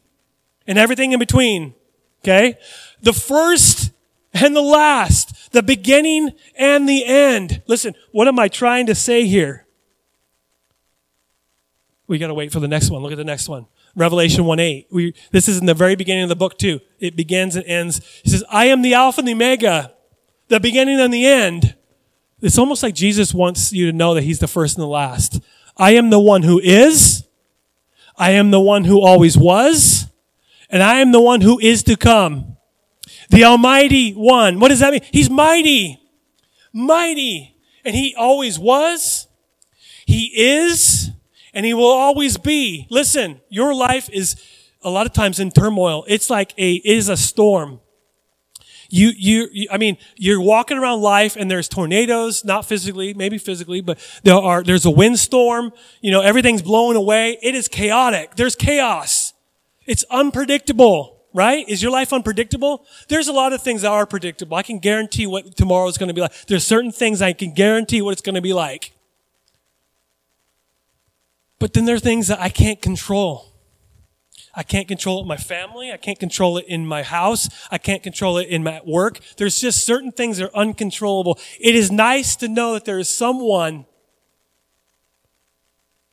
[0.66, 1.74] and everything in between.
[2.22, 2.56] Okay?
[3.02, 3.90] The first
[4.32, 5.52] and the last.
[5.52, 7.62] The beginning and the end.
[7.66, 9.66] Listen, what am I trying to say here?
[12.10, 13.02] We got to wait for the next one.
[13.02, 13.66] Look at the next one.
[13.94, 14.88] Revelation 1 8.
[14.90, 16.80] We, this is in the very beginning of the book, too.
[16.98, 18.00] It begins and ends.
[18.24, 19.92] He says, I am the Alpha and the Omega,
[20.48, 21.76] the beginning and the end.
[22.40, 25.40] It's almost like Jesus wants you to know that He's the first and the last.
[25.76, 27.24] I am the one who is.
[28.16, 30.08] I am the one who always was.
[30.68, 32.56] And I am the one who is to come.
[33.28, 34.58] The Almighty One.
[34.58, 35.02] What does that mean?
[35.12, 36.02] He's mighty.
[36.72, 37.54] Mighty.
[37.84, 39.28] And He always was.
[40.06, 40.89] He is.
[41.54, 42.86] And He will always be.
[42.90, 44.36] Listen, your life is
[44.82, 46.04] a lot of times in turmoil.
[46.08, 47.80] It's like a, it is a storm.
[48.92, 53.38] You, you, you, I mean, you're walking around life and there's tornadoes, not physically, maybe
[53.38, 55.72] physically, but there are, there's a windstorm.
[56.00, 57.38] You know, everything's blowing away.
[57.40, 58.34] It is chaotic.
[58.34, 59.32] There's chaos.
[59.86, 61.68] It's unpredictable, right?
[61.68, 62.84] Is your life unpredictable?
[63.08, 64.56] There's a lot of things that are predictable.
[64.56, 66.46] I can guarantee what tomorrow is going to be like.
[66.46, 68.92] There's certain things I can guarantee what it's going to be like.
[71.60, 73.46] But then there are things that I can't control.
[74.52, 75.92] I can't control it in my family.
[75.92, 77.48] I can't control it in my house.
[77.70, 79.20] I can't control it in my work.
[79.36, 81.38] There's just certain things that are uncontrollable.
[81.60, 83.86] It is nice to know that there is someone.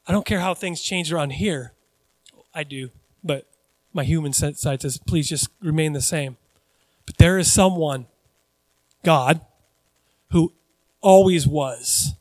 [0.06, 1.74] I don't care how things change around here.
[2.54, 2.92] I do,
[3.24, 3.48] but
[3.94, 6.38] my human side says, please just remain the same.
[7.06, 8.06] But there is someone,
[9.04, 9.42] God,
[10.32, 10.54] who
[11.02, 12.14] always was,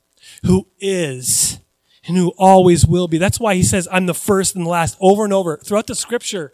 [0.45, 1.59] who is,
[2.07, 3.19] and who always will be.
[3.19, 5.95] That's why he says, I'm the first and the last over and over throughout the
[5.95, 6.53] scripture.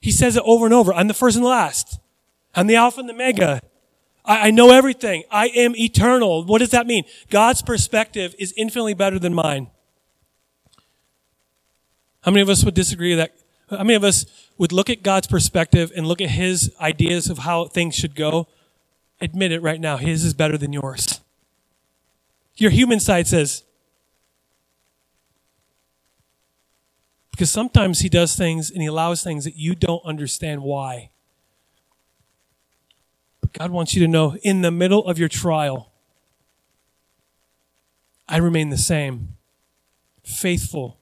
[0.00, 0.92] He says it over and over.
[0.92, 1.98] I'm the first and the last.
[2.54, 3.60] I'm the Alpha and the Omega.
[4.24, 5.24] I, I know everything.
[5.30, 6.44] I am eternal.
[6.44, 7.04] What does that mean?
[7.30, 9.70] God's perspective is infinitely better than mine.
[12.22, 13.34] How many of us would disagree that?
[13.70, 14.26] How many of us
[14.58, 18.46] would look at God's perspective and look at his ideas of how things should go?
[19.20, 19.96] Admit it right now.
[19.96, 21.20] His is better than yours.
[22.56, 23.64] Your human side says,
[27.34, 31.10] Because sometimes he does things and he allows things that you don't understand why.
[33.40, 35.90] But God wants you to know in the middle of your trial,
[38.28, 39.30] I remain the same,
[40.22, 41.00] faithful.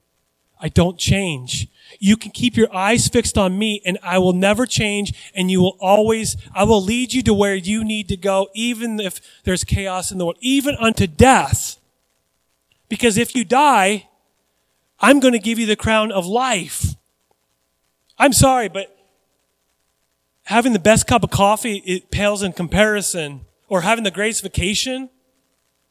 [0.58, 1.68] I don't change.
[1.98, 5.60] You can keep your eyes fixed on me and I will never change and you
[5.60, 9.64] will always, I will lead you to where you need to go, even if there's
[9.64, 11.76] chaos in the world, even unto death.
[12.88, 14.08] Because if you die,
[15.02, 16.94] I'm going to give you the crown of life.
[18.18, 18.96] I'm sorry, but
[20.44, 23.42] having the best cup of coffee, it pales in comparison.
[23.68, 25.08] Or having the greatest vacation,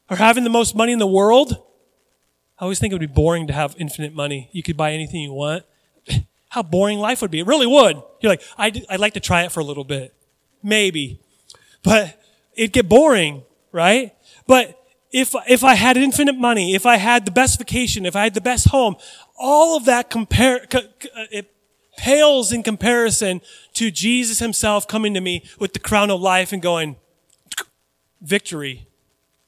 [0.08, 1.60] or having the most money in the world.
[2.56, 4.48] I always think it would be boring to have infinite money.
[4.52, 5.64] You could buy anything you want.
[6.50, 7.40] How boring life would be.
[7.40, 8.00] It really would.
[8.20, 10.14] You're like, I'd, I'd like to try it for a little bit.
[10.62, 11.18] Maybe.
[11.82, 12.22] But
[12.54, 14.14] it'd get boring, right?
[14.46, 14.78] But
[15.12, 18.34] if, if I had infinite money, if I had the best vacation, if I had
[18.34, 18.96] the best home,
[19.38, 20.80] all of that compare, uh,
[21.30, 21.52] it
[21.98, 23.42] pales in comparison
[23.74, 26.96] to Jesus himself coming to me with the crown of life and going,
[28.22, 28.88] victory.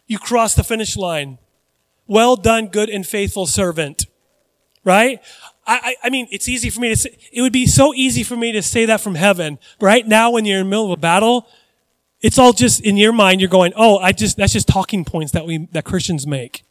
[0.07, 1.39] You crossed the finish line.
[2.07, 4.07] Well done, good and faithful servant.
[4.85, 5.21] Right?
[5.67, 8.37] I, I, mean, it's easy for me to say, it would be so easy for
[8.37, 9.59] me to say that from heaven.
[9.81, 11.49] Right now, when you're in the middle of a battle,
[12.25, 13.43] it's all just in your mind.
[13.43, 16.65] You're going, oh, I just that's just talking points that we that Christians make.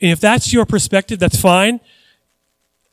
[0.00, 1.80] And if that's your perspective, that's fine.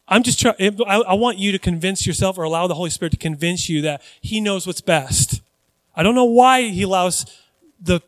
[0.08, 0.56] I'm just trying.
[0.88, 4.02] I, want you to convince yourself, or allow the Holy Spirit to convince you that
[4.20, 5.42] He knows what's best.
[5.96, 7.26] I don't know why He allows
[7.80, 8.02] the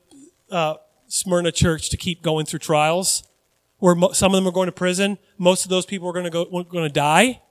[0.49, 0.75] uh,
[1.07, 3.23] Smyrna church to keep going through trials,
[3.77, 5.19] where mo- some of them are going to prison.
[5.37, 7.41] Most of those people are going to go going to die.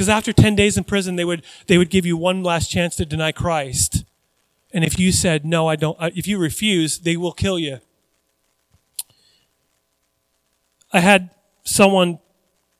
[0.00, 2.96] Because after 10 days in prison, they would, they would give you one last chance
[2.96, 4.06] to deny Christ.
[4.72, 7.80] And if you said, no, I don't, if you refuse, they will kill you.
[10.90, 11.28] I had
[11.64, 12.18] someone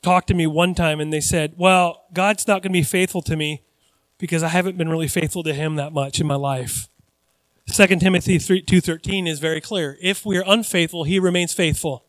[0.00, 3.20] talk to me one time and they said, well, God's not going to be faithful
[3.20, 3.64] to me
[4.16, 6.88] because I haven't been really faithful to him that much in my life.
[7.70, 9.98] 2 Timothy 3, 2.13 is very clear.
[10.00, 12.06] If we are unfaithful, he remains faithful.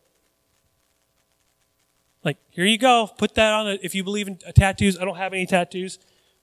[2.24, 3.10] Like, here you go.
[3.18, 3.80] Put that on it.
[3.82, 5.98] If you believe in tattoos, I don't have any tattoos.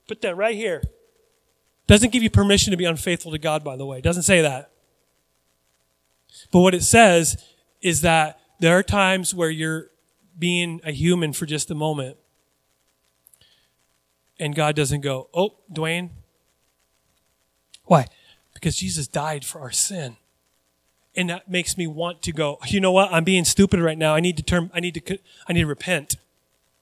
[0.06, 0.82] Put that right here.
[1.86, 4.00] Doesn't give you permission to be unfaithful to God, by the way.
[4.00, 4.70] Doesn't say that.
[6.52, 7.42] But what it says
[7.80, 9.86] is that there are times where you're
[10.38, 12.16] being a human for just a moment.
[14.38, 16.10] And God doesn't go, oh, Dwayne.
[17.84, 18.06] Why?
[18.54, 20.16] Because Jesus died for our sin.
[21.16, 23.12] And that makes me want to go, you know what?
[23.12, 24.14] I'm being stupid right now.
[24.14, 25.18] I need to turn, I need to,
[25.48, 26.16] I need to repent.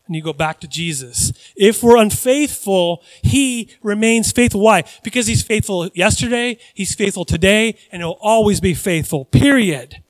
[0.07, 1.33] And you go back to Jesus.
[1.55, 4.61] If we're unfaithful, He remains faithful.
[4.61, 4.85] Why?
[5.03, 9.27] Because He's faithful yesterday, He's faithful today, and He'll always be faithful.
[9.27, 10.03] Period.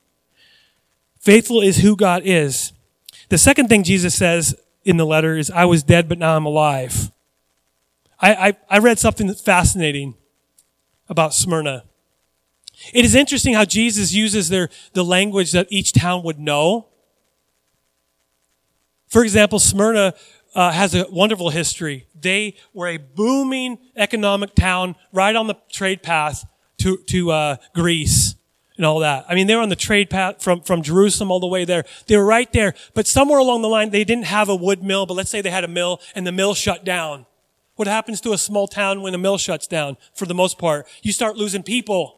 [1.18, 2.72] Faithful is who God is.
[3.28, 4.54] The second thing Jesus says
[4.84, 7.10] in the letter is, I was dead, but now I'm alive.
[8.20, 10.14] I, I, I read something that's fascinating
[11.08, 11.84] about Smyrna.
[12.92, 16.88] It is interesting how Jesus uses their, the language that each town would know.
[19.08, 20.14] For example, Smyrna
[20.54, 22.06] uh, has a wonderful history.
[22.18, 26.44] They were a booming economic town right on the trade path
[26.78, 28.34] to, to uh, Greece
[28.76, 29.26] and all that.
[29.28, 31.84] I mean, they were on the trade path from, from Jerusalem all the way there.
[32.06, 32.74] They were right there.
[32.94, 35.50] But somewhere along the line, they didn't have a wood mill, but let's say they
[35.50, 37.26] had a mill and the mill shut down.
[37.74, 39.96] What happens to a small town when a mill shuts down?
[40.14, 42.17] For the most part, you start losing people.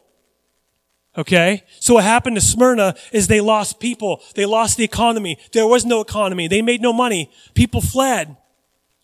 [1.17, 1.63] Okay?
[1.79, 4.21] So what happened to Smyrna is they lost people.
[4.35, 5.37] They lost the economy.
[5.51, 6.47] There was no economy.
[6.47, 7.31] They made no money.
[7.53, 8.37] People fled.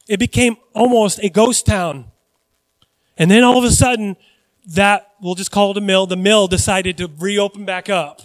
[0.08, 2.06] It became almost a ghost town.
[3.18, 4.16] And then all of a sudden,
[4.68, 8.22] that, we'll just call it a mill, the mill decided to reopen back up.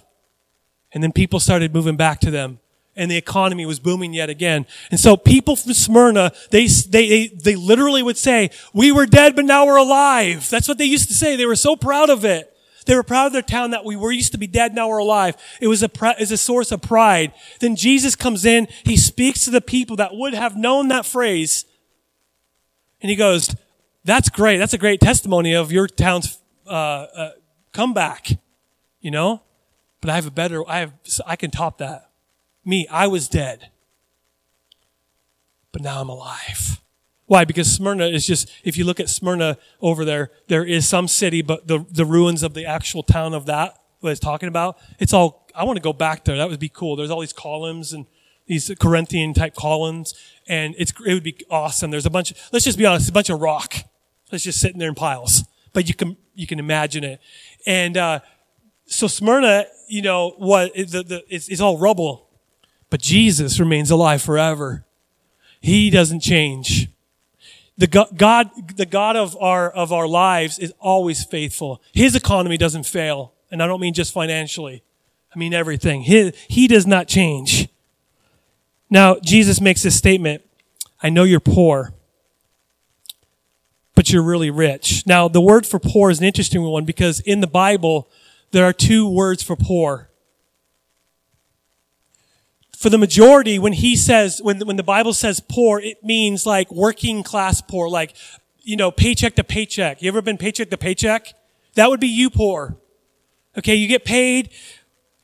[0.93, 2.59] And then people started moving back to them.
[2.95, 4.67] And the economy was booming yet again.
[4.91, 9.35] And so people from Smyrna, they, they, they, they literally would say, we were dead,
[9.35, 10.51] but now we're alive.
[10.51, 11.35] That's what they used to say.
[11.35, 12.52] They were so proud of it.
[12.85, 14.99] They were proud of their town that we were used to be dead, now we're
[14.99, 15.37] alive.
[15.61, 15.91] It was a,
[16.21, 17.33] is a source of pride.
[17.61, 21.65] Then Jesus comes in, he speaks to the people that would have known that phrase.
[23.01, 23.55] And he goes,
[24.05, 24.59] that's great.
[24.59, 27.31] That's a great testimony of your town's uh, uh,
[27.73, 28.29] comeback,
[29.01, 29.43] you know.
[30.01, 30.69] But I have a better.
[30.69, 30.93] I have.
[31.27, 32.11] I can top that.
[32.65, 33.71] Me, I was dead,
[35.71, 36.82] but now I'm alive.
[37.33, 37.45] Why?
[37.45, 38.51] Because Smyrna is just.
[38.63, 42.43] If you look at Smyrna over there, there is some city, but the the ruins
[42.43, 44.77] of the actual town of that what it's talking about.
[44.99, 45.49] It's all.
[45.55, 46.37] I want to go back there.
[46.37, 46.97] That would be cool.
[46.97, 48.07] There's all these columns and
[48.47, 50.15] these Corinthian type columns,
[50.47, 51.91] and it's it would be awesome.
[51.91, 52.33] There's a bunch.
[52.33, 53.09] of, Let's just be honest.
[53.09, 53.77] A bunch of rock
[54.33, 55.45] it's just sitting there in piles.
[55.73, 57.21] But you can, you can imagine it.
[57.67, 58.21] And, uh,
[58.87, 62.29] so Smyrna, you know, what, the, the, it's, it's all rubble.
[62.91, 64.85] But Jesus remains alive forever.
[65.61, 66.89] He doesn't change.
[67.79, 71.83] The God, the God of our, of our lives is always faithful.
[71.93, 73.33] His economy doesn't fail.
[73.51, 74.83] And I don't mean just financially.
[75.35, 76.03] I mean everything.
[76.03, 77.69] He, he does not change.
[78.91, 80.43] Now, Jesus makes this statement.
[81.03, 81.95] I know you're poor
[83.95, 85.07] but you're really rich.
[85.07, 88.09] Now, the word for poor is an interesting one because in the Bible,
[88.51, 90.09] there are two words for poor.
[92.83, 96.69] For the majority, when he says, when, when the Bible says poor, it means like
[96.73, 98.17] working class poor, like,
[98.59, 100.03] you know, paycheck to paycheck.
[100.03, 101.33] You ever been paycheck to paycheck?
[101.75, 102.77] That would be you poor.
[103.57, 104.51] Okay, you get paid,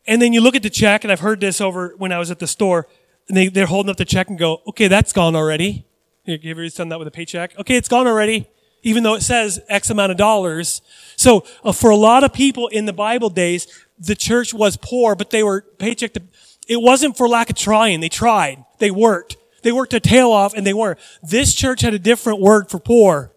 [0.06, 2.30] and then you look at the check, and I've heard this over when I was
[2.30, 2.86] at the store,
[3.26, 5.84] and they, they're holding up the check and go, okay, that's gone already.
[6.26, 7.58] You ever done that with a paycheck?
[7.58, 8.46] Okay, it's gone already
[8.82, 10.82] even though it says X amount of dollars.
[11.16, 13.66] So uh, for a lot of people in the Bible days,
[13.98, 16.22] the church was poor, but they were paycheck to,
[16.68, 18.00] it wasn't for lack of trying.
[18.00, 18.64] They tried.
[18.78, 19.36] They worked.
[19.62, 20.98] They worked their tail off and they weren't.
[21.22, 23.32] This church had a different word for poor.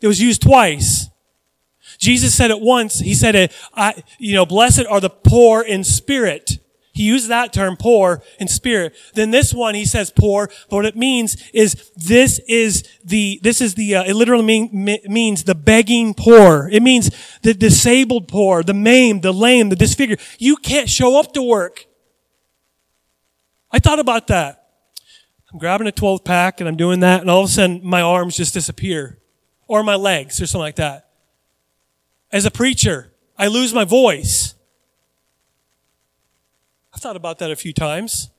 [0.00, 1.08] It was used twice.
[1.98, 2.98] Jesus said it once.
[3.00, 6.58] He said it, I, you know, blessed are the poor in spirit.
[6.92, 8.94] He used that term, poor in spirit.
[9.14, 13.60] Then this one, he says poor, but what it means is this is the, this
[13.60, 16.68] is the, uh, it literally mean, means the begging poor.
[16.70, 17.10] It means
[17.42, 20.20] the disabled poor, the maimed, the lame, the disfigured.
[20.38, 21.86] You can't show up to work.
[23.72, 24.68] I thought about that.
[25.52, 28.00] I'm grabbing a 12 pack and I'm doing that and all of a sudden my
[28.00, 29.18] arms just disappear
[29.66, 31.08] or my legs or something like that.
[32.32, 34.54] As a preacher, I lose my voice.
[36.94, 38.30] I've thought about that a few times.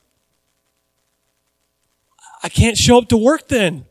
[2.42, 3.84] I can't show up to work then.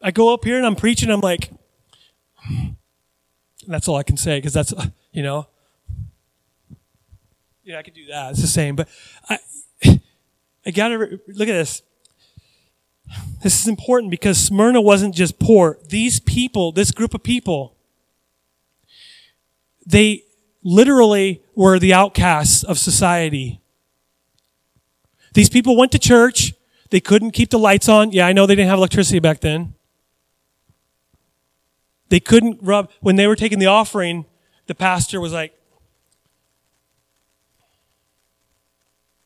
[0.00, 1.50] I go up here and I'm preaching, I'm like,
[3.66, 4.74] that's all I can say because that's,
[5.12, 5.46] you know,
[7.64, 8.32] yeah, I could do that.
[8.32, 8.76] It's the same.
[8.76, 8.88] But
[9.28, 9.38] I,
[10.66, 11.82] I gotta look at this.
[13.42, 15.78] This is important because Smyrna wasn't just poor.
[15.88, 17.76] These people, this group of people,
[19.86, 20.24] they
[20.62, 23.60] literally were the outcasts of society.
[25.34, 26.54] These people went to church.
[26.90, 28.12] They couldn't keep the lights on.
[28.12, 29.74] Yeah, I know they didn't have electricity back then.
[32.08, 34.26] They couldn't rub, when they were taking the offering,
[34.66, 35.52] the pastor was like,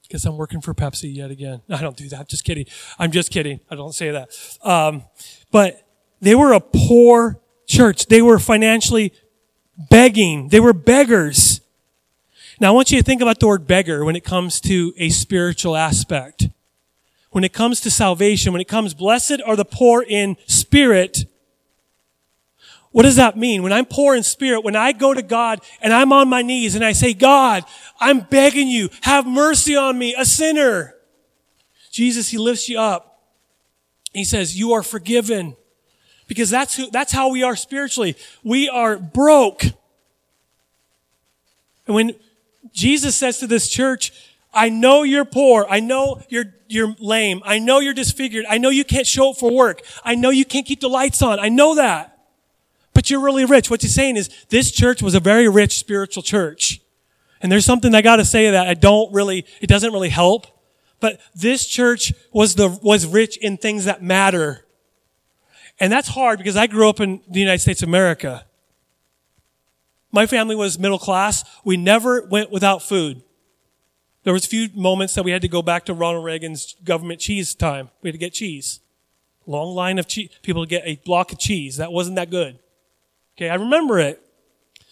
[0.08, 1.60] Guess I'm working for Pepsi yet again.
[1.70, 2.28] I don't do that.
[2.28, 2.66] Just kidding.
[2.98, 3.60] I'm just kidding.
[3.70, 4.30] I don't say that.
[4.62, 5.04] Um,
[5.50, 5.86] but
[6.20, 8.06] they were a poor church.
[8.06, 9.12] They were financially
[9.90, 10.48] begging.
[10.48, 11.60] They were beggars.
[12.60, 15.10] Now I want you to think about the word beggar when it comes to a
[15.10, 16.48] spiritual aspect.
[17.30, 21.26] When it comes to salvation, when it comes, blessed are the poor in spirit,
[22.98, 23.62] what does that mean?
[23.62, 26.74] When I'm poor in spirit, when I go to God and I'm on my knees
[26.74, 27.62] and I say, God,
[28.00, 30.96] I'm begging you, have mercy on me, a sinner.
[31.92, 33.22] Jesus, He lifts you up.
[34.12, 35.54] He says, you are forgiven.
[36.26, 38.16] Because that's who, that's how we are spiritually.
[38.42, 39.62] We are broke.
[39.62, 39.74] And
[41.94, 42.16] when
[42.72, 44.10] Jesus says to this church,
[44.52, 45.68] I know you're poor.
[45.70, 47.42] I know you're, you're lame.
[47.44, 48.44] I know you're disfigured.
[48.48, 49.82] I know you can't show up for work.
[50.02, 51.38] I know you can't keep the lights on.
[51.38, 52.17] I know that
[52.98, 53.70] but you're really rich.
[53.70, 56.80] What he's saying is this church was a very rich spiritual church.
[57.40, 60.48] And there's something I gotta say that I don't really, it doesn't really help.
[60.98, 64.66] But this church was the, was rich in things that matter.
[65.78, 68.44] And that's hard because I grew up in the United States of America.
[70.10, 71.44] My family was middle class.
[71.64, 73.22] We never went without food.
[74.24, 77.20] There was a few moments that we had to go back to Ronald Reagan's government
[77.20, 77.90] cheese time.
[78.02, 78.80] We had to get cheese.
[79.46, 80.30] Long line of cheese.
[80.42, 81.76] People get a block of cheese.
[81.76, 82.58] That wasn't that good.
[83.38, 84.20] Okay, I remember it.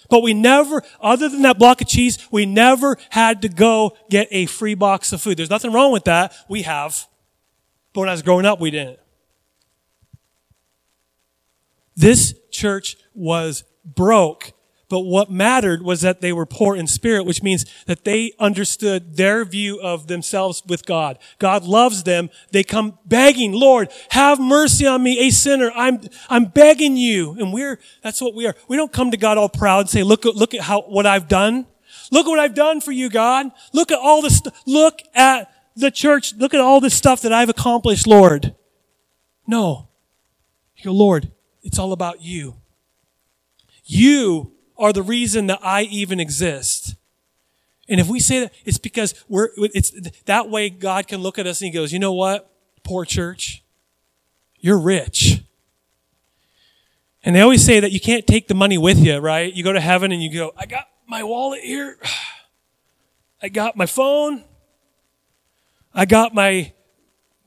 [0.08, 4.28] But we never, other than that block of cheese, we never had to go get
[4.30, 5.36] a free box of food.
[5.36, 6.32] There's nothing wrong with that.
[6.48, 7.08] We have.
[7.92, 9.00] But when I was growing up, we didn't.
[11.96, 14.52] This church was broke
[14.88, 19.16] but what mattered was that they were poor in spirit, which means that they understood
[19.16, 21.18] their view of themselves with God.
[21.38, 22.30] God loves them.
[22.52, 25.72] They come begging, Lord, have mercy on me, a sinner.
[25.74, 27.32] I'm, I'm begging you.
[27.32, 28.54] And we're, that's what we are.
[28.68, 31.26] We don't come to God all proud and say, look, look at how, what I've
[31.26, 31.66] done.
[32.12, 33.50] Look at what I've done for you, God.
[33.72, 36.34] Look at all this, look at the church.
[36.36, 38.54] Look at all this stuff that I've accomplished, Lord.
[39.48, 39.88] No.
[40.76, 41.32] You go, Lord,
[41.62, 42.56] it's all about you.
[43.84, 46.94] You are the reason that I even exist.
[47.88, 49.92] And if we say that, it's because we're, it's
[50.24, 52.50] that way God can look at us and he goes, you know what?
[52.82, 53.62] Poor church.
[54.58, 55.42] You're rich.
[57.22, 59.52] And they always say that you can't take the money with you, right?
[59.52, 61.98] You go to heaven and you go, I got my wallet here.
[63.42, 64.44] I got my phone.
[65.94, 66.72] I got my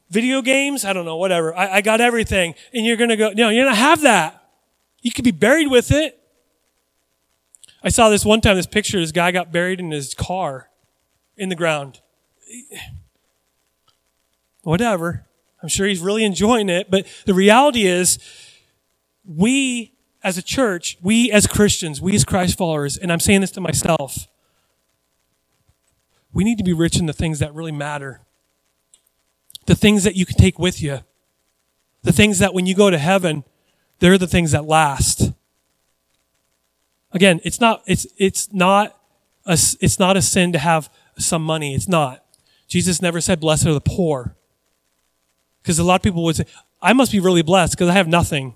[0.09, 0.85] video games.
[0.85, 1.55] I don't know, whatever.
[1.55, 2.55] I, I got everything.
[2.73, 4.43] And you're going to go, no, you're going to have that.
[5.01, 6.18] You could be buried with it.
[7.83, 10.69] I saw this one time, this picture, this guy got buried in his car
[11.37, 12.01] in the ground.
[14.63, 15.25] Whatever.
[15.61, 18.17] I'm sure he's really enjoying it, but the reality is,
[19.25, 23.51] we as a church, we as Christians, we as Christ followers, and I'm saying this
[23.51, 24.27] to myself,
[26.33, 28.21] we need to be rich in the things that really matter.
[29.65, 30.99] The things that you can take with you.
[32.03, 33.43] The things that when you go to heaven,
[33.99, 35.28] they're the things that last.
[37.11, 38.95] Again, it's not, it's, it's not
[39.45, 41.73] a, it's not a sin to have some money.
[41.73, 42.23] It's not.
[42.67, 44.35] Jesus never said, blessed are the poor.
[45.61, 46.45] Because a lot of people would say,
[46.81, 48.53] I must be really blessed because I have nothing.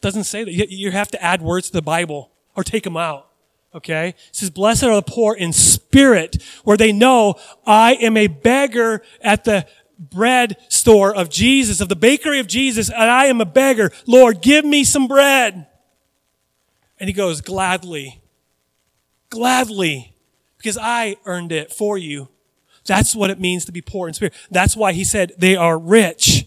[0.00, 0.70] doesn't say that.
[0.70, 3.28] You have to add words to the Bible or take them out.
[3.74, 4.08] Okay?
[4.08, 9.02] It says, blessed are the poor in spirit, where they know I am a beggar
[9.22, 9.66] at the
[9.98, 13.92] bread store of Jesus, of the bakery of Jesus, and I am a beggar.
[14.06, 15.66] Lord, give me some bread.
[17.02, 18.22] And he goes, Gladly.
[19.28, 20.14] Gladly.
[20.56, 22.28] Because I earned it for you.
[22.86, 24.34] That's what it means to be poor in spirit.
[24.52, 26.46] That's why he said they are rich.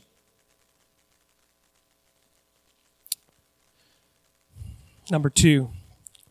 [5.12, 5.72] Number two,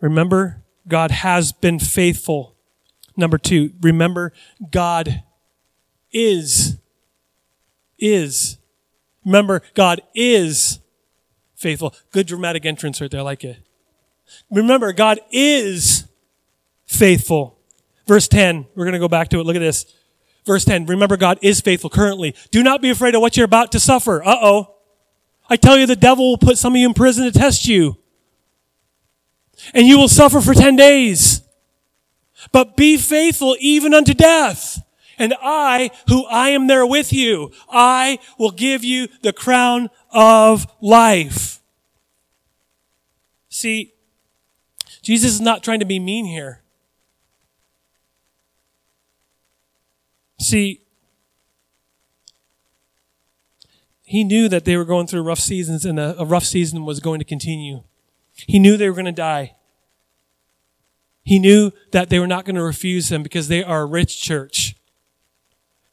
[0.01, 2.57] remember God has been faithful.
[3.19, 4.33] Number two, remember
[4.71, 5.23] God
[6.11, 6.79] is.
[7.99, 8.57] Is.
[9.23, 10.79] Remember, God is
[11.57, 11.95] faithful.
[12.11, 13.21] Good dramatic entrance right there.
[13.21, 13.59] I like it.
[14.51, 16.07] Remember, God is
[16.87, 17.59] faithful.
[18.07, 19.45] Verse 10, we're going to go back to it.
[19.45, 19.87] Look at this.
[20.45, 22.35] Verse 10, remember God is faithful currently.
[22.51, 24.23] Do not be afraid of what you're about to suffer.
[24.23, 24.75] Uh-oh.
[25.49, 27.97] I tell you, the devil will put some of you in prison to test you.
[29.73, 31.43] And you will suffer for 10 days.
[32.53, 34.83] But be faithful even unto death.
[35.19, 40.67] And I, who I am there with you, I will give you the crown of
[40.81, 41.61] life.
[43.49, 43.94] See,
[45.05, 46.63] Jesus is not trying to be mean here.
[50.41, 50.81] See,
[54.03, 57.01] he knew that they were going through rough seasons and a, a rough season was
[57.01, 57.83] going to continue.
[58.33, 59.57] He knew they were going to die.
[61.23, 64.21] He knew that they were not going to refuse him because they are a rich
[64.21, 64.75] church.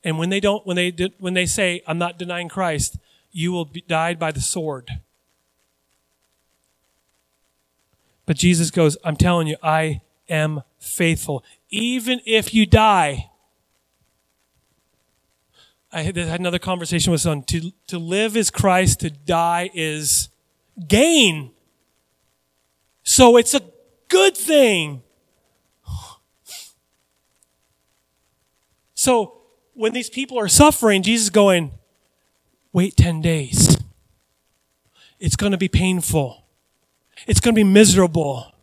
[0.05, 2.97] And when they don't, when they when they say, "I'm not denying Christ,"
[3.31, 5.01] you will be died by the sword.
[8.25, 13.29] But Jesus goes, "I'm telling you, I am faithful, even if you die."
[15.91, 17.43] I had another conversation with someone.
[17.43, 20.29] To to live is Christ, to die is
[20.87, 21.51] gain.
[23.03, 23.61] So it's a
[24.07, 25.03] good thing.
[28.93, 29.41] So
[29.73, 31.71] when these people are suffering, Jesus is going,
[32.71, 33.77] wait 10 days.
[35.19, 36.40] It's going to be painful.
[37.27, 38.53] It's going to be miserable.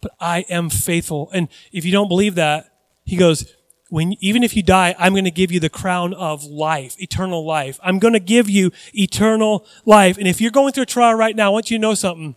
[0.00, 1.30] But I am faithful.
[1.32, 2.72] And if you don't believe that,
[3.04, 3.54] he goes,
[3.88, 7.44] when, even if you die, I'm going to give you the crown of life, eternal
[7.44, 7.78] life.
[7.82, 10.18] I'm going to give you eternal life.
[10.18, 12.36] And if you're going through a trial right now, I want you to know something.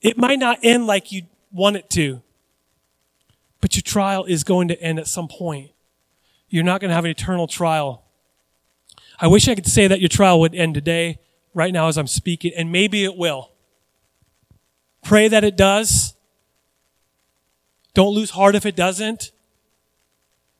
[0.00, 2.22] It might not end like you want it to.
[3.60, 5.70] But your trial is going to end at some point.
[6.48, 8.04] You're not going to have an eternal trial.
[9.20, 11.18] I wish I could say that your trial would end today,
[11.54, 13.50] right now as I'm speaking, and maybe it will.
[15.02, 16.14] Pray that it does.
[17.94, 19.32] Don't lose heart if it doesn't.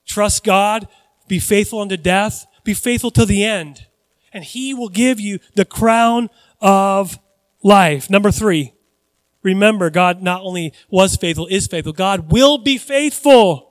[0.05, 0.87] Trust God.
[1.27, 2.45] Be faithful unto death.
[2.63, 3.85] Be faithful to the end.
[4.33, 6.29] And He will give you the crown
[6.59, 7.19] of
[7.61, 8.09] life.
[8.09, 8.73] Number three,
[9.41, 11.93] Remember, God not only was faithful, is faithful.
[11.93, 13.67] God will be faithful.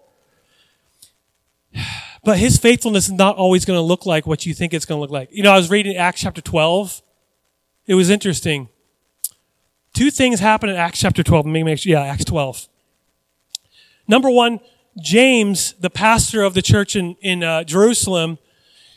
[2.24, 4.98] But his faithfulness is not always going to look like what you think it's going
[4.98, 5.30] to look like.
[5.32, 7.00] You know, I was reading Acts chapter 12.
[7.86, 8.68] It was interesting.
[9.94, 11.46] Two things happen in Acts chapter 12.
[11.46, 11.92] Let me make sure.
[11.92, 12.68] Yeah, Acts 12.
[14.06, 14.60] Number one,
[15.00, 18.38] James, the pastor of the church in, in uh, Jerusalem,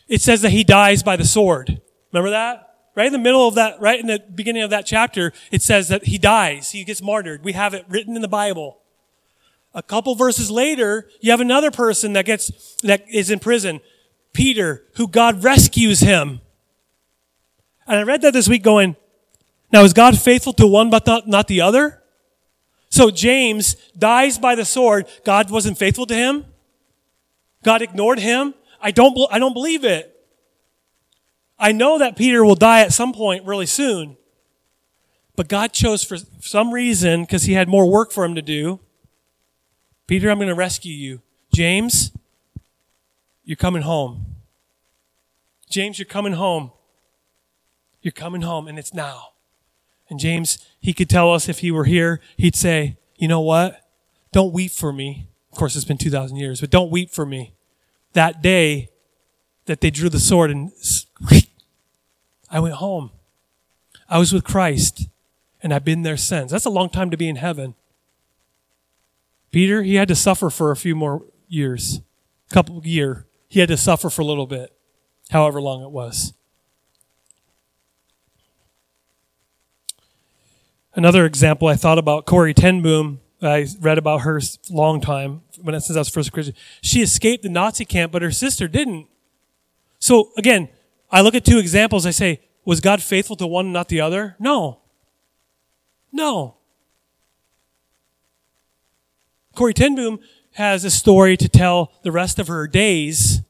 [0.07, 1.81] it says that he dies by the sword.
[2.11, 2.67] Remember that?
[2.95, 5.87] Right in the middle of that, right in the beginning of that chapter, it says
[5.87, 6.71] that he dies.
[6.71, 7.43] He gets martyred.
[7.43, 8.79] We have it written in the Bible.
[9.73, 13.79] A couple verses later, you have another person that gets, that is in prison.
[14.33, 16.41] Peter, who God rescues him.
[17.87, 18.95] And I read that this week going,
[19.71, 22.01] now is God faithful to one but not, not the other?
[22.89, 25.07] So James dies by the sword.
[25.23, 26.45] God wasn't faithful to him?
[27.63, 28.53] God ignored him?
[28.81, 30.07] I don't, I don't believe it.
[31.57, 34.17] I know that Peter will die at some point really soon.
[35.35, 38.79] But God chose for some reason, because he had more work for him to do.
[40.07, 41.21] Peter, I'm going to rescue you.
[41.53, 42.11] James,
[43.45, 44.25] you're coming home.
[45.69, 46.71] James, you're coming home.
[48.01, 49.30] You're coming home, and it's now.
[50.11, 53.81] And James, he could tell us if he were here, he'd say, You know what?
[54.33, 55.29] Don't weep for me.
[55.51, 57.53] Of course, it's been 2,000 years, but don't weep for me.
[58.11, 58.89] That day
[59.65, 60.71] that they drew the sword and
[62.49, 63.11] I went home.
[64.09, 65.07] I was with Christ,
[65.63, 66.51] and I've been there since.
[66.51, 67.75] That's a long time to be in heaven.
[69.49, 72.01] Peter, he had to suffer for a few more years,
[72.49, 73.27] a couple year.
[73.47, 74.73] He had to suffer for a little bit,
[75.29, 76.33] however long it was.
[80.93, 83.21] Another example I thought about Corrie ten Boom.
[83.41, 84.39] I read about her
[84.69, 86.55] long time when since I was first Christian.
[86.81, 89.07] She escaped the Nazi camp, but her sister didn't.
[89.99, 90.69] So again,
[91.09, 94.01] I look at two examples, I say, was God faithful to one and not the
[94.01, 94.35] other?
[94.39, 94.81] No.
[96.11, 96.57] No.
[99.55, 100.19] Corrie ten Boom
[100.53, 103.41] has a story to tell the rest of her days.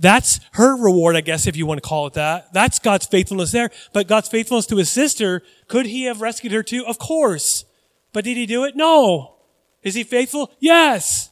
[0.00, 2.54] That's her reward, I guess, if you want to call it that.
[2.54, 3.70] That's God's faithfulness there.
[3.92, 6.86] But God's faithfulness to his sister, could he have rescued her too?
[6.86, 7.66] Of course.
[8.14, 8.74] But did he do it?
[8.74, 9.36] No.
[9.82, 10.50] Is he faithful?
[10.58, 11.30] Yes.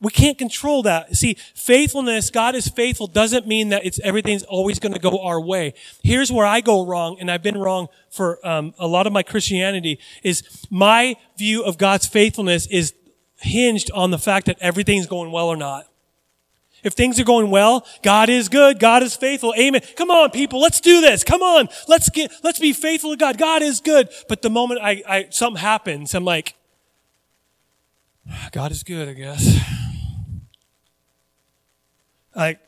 [0.00, 1.14] We can't control that.
[1.14, 5.38] See, faithfulness, God is faithful doesn't mean that it's everything's always going to go our
[5.38, 5.74] way.
[6.02, 9.22] Here's where I go wrong, and I've been wrong for um, a lot of my
[9.22, 12.94] Christianity, is my view of God's faithfulness is
[13.40, 15.89] hinged on the fact that everything's going well or not.
[16.82, 18.78] If things are going well, God is good.
[18.78, 19.54] God is faithful.
[19.58, 19.82] Amen.
[19.96, 20.60] Come on, people.
[20.60, 21.24] Let's do this.
[21.24, 21.68] Come on.
[21.88, 23.38] Let's get, let's be faithful to God.
[23.38, 24.08] God is good.
[24.28, 26.54] But the moment I, I, something happens, I'm like,
[28.52, 29.58] God is good, I guess.
[32.34, 32.58] I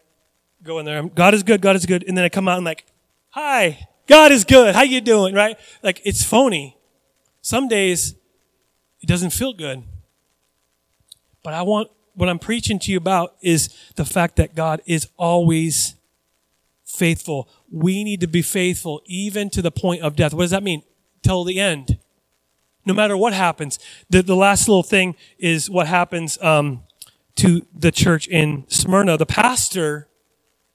[0.63, 1.03] go in there.
[1.05, 1.61] God is good.
[1.61, 2.05] God is good.
[2.07, 2.85] And then I come out and like,
[3.31, 4.75] hi, God is good.
[4.75, 5.35] How you doing?
[5.35, 5.57] Right?
[5.83, 6.77] Like it's phony.
[7.41, 8.15] Some days
[9.01, 9.83] it doesn't feel good.
[11.43, 15.09] But I want, what I'm preaching to you about is the fact that God is
[15.17, 15.95] always
[16.85, 17.49] faithful.
[17.71, 20.35] We need to be faithful even to the point of death.
[20.35, 20.83] What does that mean?
[21.23, 21.99] Till the end.
[22.85, 23.79] No matter what happens.
[24.11, 26.83] The, the last little thing is what happens um,
[27.37, 29.17] to the church in Smyrna.
[29.17, 30.09] The pastor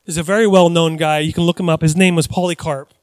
[0.05, 1.19] is a very well known guy.
[1.19, 1.81] You can look him up.
[1.81, 2.93] His name was Polycarp.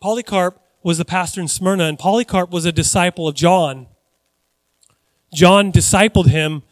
[0.00, 3.88] Polycarp was the pastor in Smyrna, and Polycarp was a disciple of John.
[5.34, 6.62] John discipled him,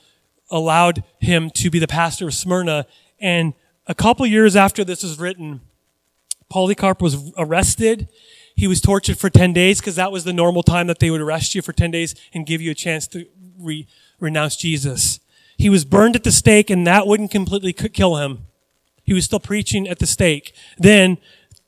[0.51, 2.87] allowed him to be the pastor of Smyrna,
[3.21, 3.55] and
[3.87, 5.61] a couple years after this was written,
[6.49, 8.09] Polycarp was arrested.
[8.55, 11.21] He was tortured for 10 days because that was the normal time that they would
[11.21, 13.27] arrest you for 10 days and give you a chance to
[13.59, 13.87] re-
[14.21, 15.21] renounce Jesus.
[15.57, 18.47] He was burned at the stake and that wouldn't completely kill him.
[19.03, 20.55] He was still preaching at the stake.
[20.79, 21.19] Then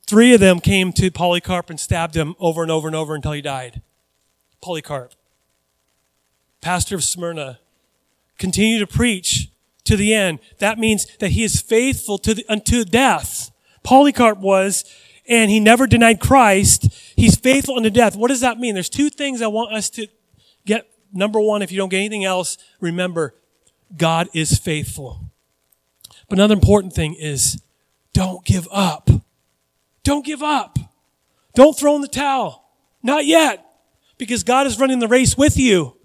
[0.06, 3.32] three of them came to Polycarp and stabbed him over and over and over until
[3.32, 3.80] he died.
[4.60, 5.12] Polycarp,
[6.60, 7.60] pastor of Smyrna,
[8.38, 9.50] continued to preach
[9.84, 10.38] to the end.
[10.58, 13.50] That means that he is faithful to the, unto death.
[13.82, 14.84] Polycarp was,
[15.26, 16.88] and he never denied Christ.
[17.16, 18.16] He's faithful unto death.
[18.16, 18.74] What does that mean?
[18.74, 20.06] There's two things I want us to
[20.64, 20.88] get.
[21.12, 23.34] Number one, if you don't get anything else, remember,
[23.96, 25.30] God is faithful.
[26.28, 27.62] But another important thing is
[28.12, 29.08] don't give up.
[30.02, 30.78] Don't give up.
[31.54, 32.68] Don't throw in the towel.
[33.02, 33.64] Not yet.
[34.18, 35.97] Because God is running the race with you.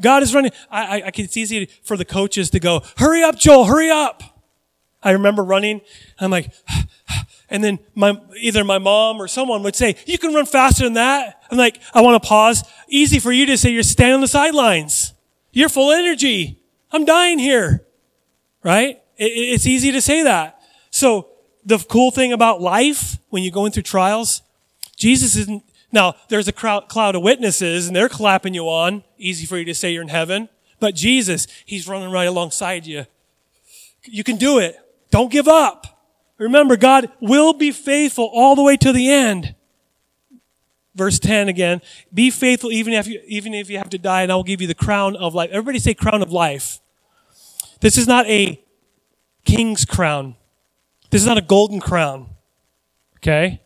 [0.00, 0.52] God is running.
[0.70, 4.22] I, I, I it's easy for the coaches to go, hurry up, Joel, hurry up.
[5.02, 5.80] I remember running.
[6.18, 6.52] I'm like,
[7.50, 10.94] and then my, either my mom or someone would say, you can run faster than
[10.94, 11.42] that.
[11.50, 12.64] I'm like, I want to pause.
[12.88, 15.14] Easy for you to say you're standing on the sidelines.
[15.52, 16.60] You're full energy.
[16.92, 17.86] I'm dying here.
[18.62, 19.00] Right?
[19.16, 20.60] It, it's easy to say that.
[20.90, 21.28] So
[21.64, 24.42] the cool thing about life when you're going through trials,
[24.96, 29.04] Jesus isn't now, there's a crowd, cloud of witnesses and they're clapping you on.
[29.16, 30.48] Easy for you to say you're in heaven.
[30.80, 33.06] But Jesus, He's running right alongside you.
[34.04, 34.78] You can do it.
[35.10, 36.04] Don't give up.
[36.38, 39.54] Remember, God will be faithful all the way to the end.
[40.94, 41.80] Verse 10 again.
[42.12, 44.60] Be faithful even if you, even if you have to die and I will give
[44.60, 45.50] you the crown of life.
[45.50, 46.80] Everybody say crown of life.
[47.80, 48.62] This is not a
[49.44, 50.36] king's crown.
[51.10, 52.28] This is not a golden crown.
[53.16, 53.62] Okay?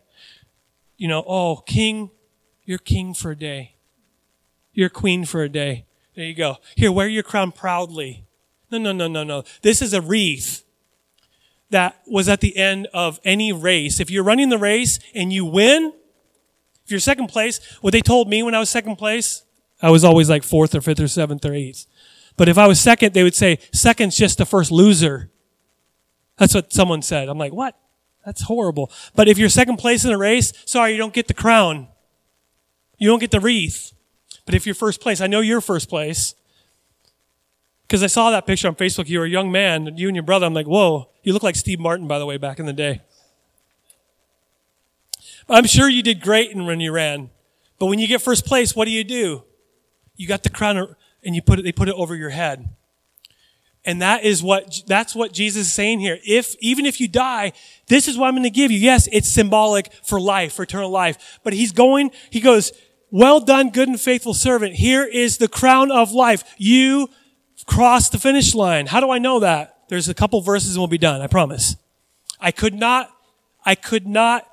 [0.97, 2.11] You know, oh, king
[2.65, 3.75] you're king for a day.
[4.73, 5.85] You're queen for a day.
[6.15, 6.57] There you go.
[6.75, 8.25] Here, wear your crown proudly.
[8.71, 9.43] No, no, no, no, no.
[9.61, 10.63] This is a wreath
[11.69, 13.99] that was at the end of any race.
[13.99, 15.93] If you're running the race and you win,
[16.85, 19.43] if you're second place, what they told me when I was second place,
[19.81, 21.85] I was always like fourth or fifth or seventh or eighth.
[22.37, 25.29] But if I was second, they would say, second's just the first loser.
[26.37, 27.29] That's what someone said.
[27.29, 27.77] I'm like, what?
[28.25, 28.91] That's horrible.
[29.15, 31.87] But if you're second place in a race, sorry, you don't get the crown.
[32.97, 33.91] You don't get the wreath.
[34.45, 36.35] But if you're first place, I know you're first place.
[37.87, 39.07] Because I saw that picture on Facebook.
[39.07, 40.45] You were a young man, you and your brother.
[40.45, 43.01] I'm like, whoa, you look like Steve Martin, by the way, back in the day.
[45.49, 47.29] I'm sure you did great in when you ran.
[47.77, 49.43] But when you get first place, what do you do?
[50.15, 52.69] You got the crown and you put it, they put it over your head.
[53.85, 56.17] And that is what, that's what Jesus is saying here.
[56.25, 57.51] If, even if you die,
[57.87, 58.79] this is what I'm going to give you.
[58.79, 61.39] Yes, it's symbolic for life, for eternal life.
[61.43, 62.71] But he's going, he goes,
[63.11, 64.75] well done, good and faithful servant.
[64.75, 66.43] Here is the crown of life.
[66.57, 67.09] You
[67.65, 68.87] crossed the finish line.
[68.87, 69.77] How do I know that?
[69.89, 71.21] There's a couple verses and we'll be done.
[71.21, 71.75] I promise.
[72.39, 73.09] I could not,
[73.65, 74.47] I could not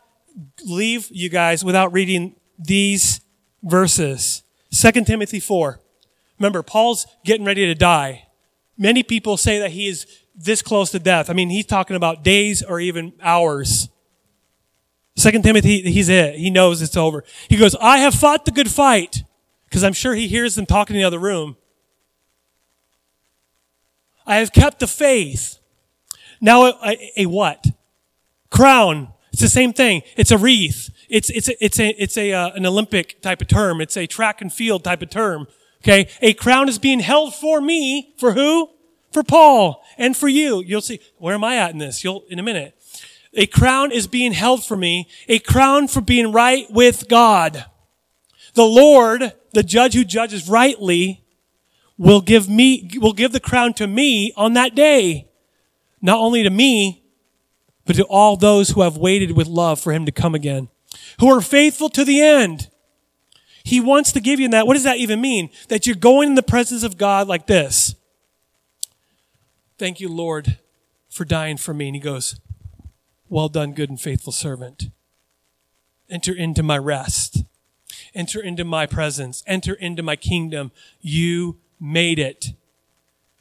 [0.64, 3.20] leave you guys without reading these
[3.62, 4.42] verses.
[4.72, 5.80] 2 Timothy 4.
[6.38, 8.26] Remember, Paul's getting ready to die.
[8.80, 11.28] Many people say that he is this close to death.
[11.28, 13.90] I mean, he's talking about days or even hours.
[15.16, 16.36] Second Timothy, he's it.
[16.36, 17.22] He knows it's over.
[17.48, 19.22] He goes, I have fought the good fight.
[19.66, 21.58] Because I'm sure he hears them talking in the other room.
[24.26, 25.58] I have kept the faith.
[26.40, 27.66] Now a, a, a, what?
[28.50, 29.12] Crown.
[29.30, 30.02] It's the same thing.
[30.16, 30.88] It's a wreath.
[31.10, 33.82] It's, it's a, it's a, it's a, uh, an Olympic type of term.
[33.82, 35.46] It's a track and field type of term.
[35.82, 36.08] Okay.
[36.20, 38.14] A crown is being held for me.
[38.18, 38.70] For who?
[39.12, 40.62] For Paul and for you.
[40.64, 41.00] You'll see.
[41.18, 42.04] Where am I at in this?
[42.04, 42.76] You'll, in a minute.
[43.34, 47.64] A crown is being held for me, a crown for being right with God.
[48.54, 51.24] The Lord, the judge who judges rightly,
[51.96, 55.28] will give me, will give the crown to me on that day.
[56.02, 57.04] Not only to me,
[57.84, 60.68] but to all those who have waited with love for him to come again,
[61.20, 62.68] who are faithful to the end.
[63.70, 64.66] He wants to give you that.
[64.66, 65.48] What does that even mean?
[65.68, 67.94] That you're going in the presence of God like this.
[69.78, 70.58] Thank you, Lord,
[71.08, 71.86] for dying for me.
[71.86, 72.40] And he goes,
[73.28, 74.86] well done, good and faithful servant.
[76.10, 77.44] Enter into my rest.
[78.12, 79.44] Enter into my presence.
[79.46, 80.72] Enter into my kingdom.
[81.00, 82.48] You made it.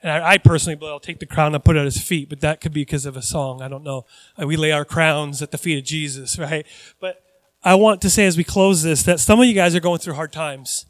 [0.03, 2.29] And I, I personally believe I'll take the crown and put it at his feet,
[2.29, 3.63] but that could be because of a song.
[3.63, 4.05] I don't know.
[4.39, 6.67] Uh, we lay our crowns at the feet of Jesus, right?
[7.01, 7.23] But
[7.63, 9.99] I want to say as we close this that some of you guys are going
[9.99, 10.85] through hard times.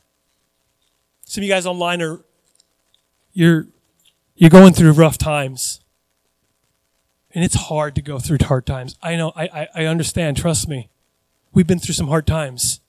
[1.25, 2.19] Some of you guys online are
[3.33, 3.67] you're
[4.35, 5.81] you're going through rough times.
[7.31, 8.97] And it's hard to go through hard times.
[9.03, 10.89] I know, I, I, I understand, trust me.
[11.53, 12.79] We've been through some hard times.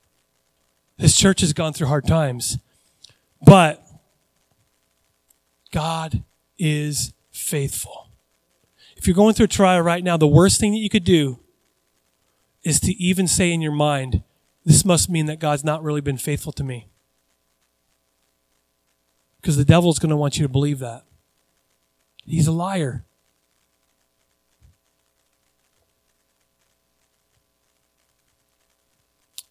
[0.97, 2.59] This church has gone through hard times.
[3.45, 3.85] But
[5.72, 6.22] God
[6.59, 8.09] is faithful.
[8.97, 11.39] If you're going through a trial right now, the worst thing that you could do
[12.63, 14.23] is to even say in your mind,
[14.65, 16.89] this must mean that God's not really been faithful to me.
[19.41, 21.05] Because the devil's going to want you to believe that.
[22.27, 23.05] He's a liar.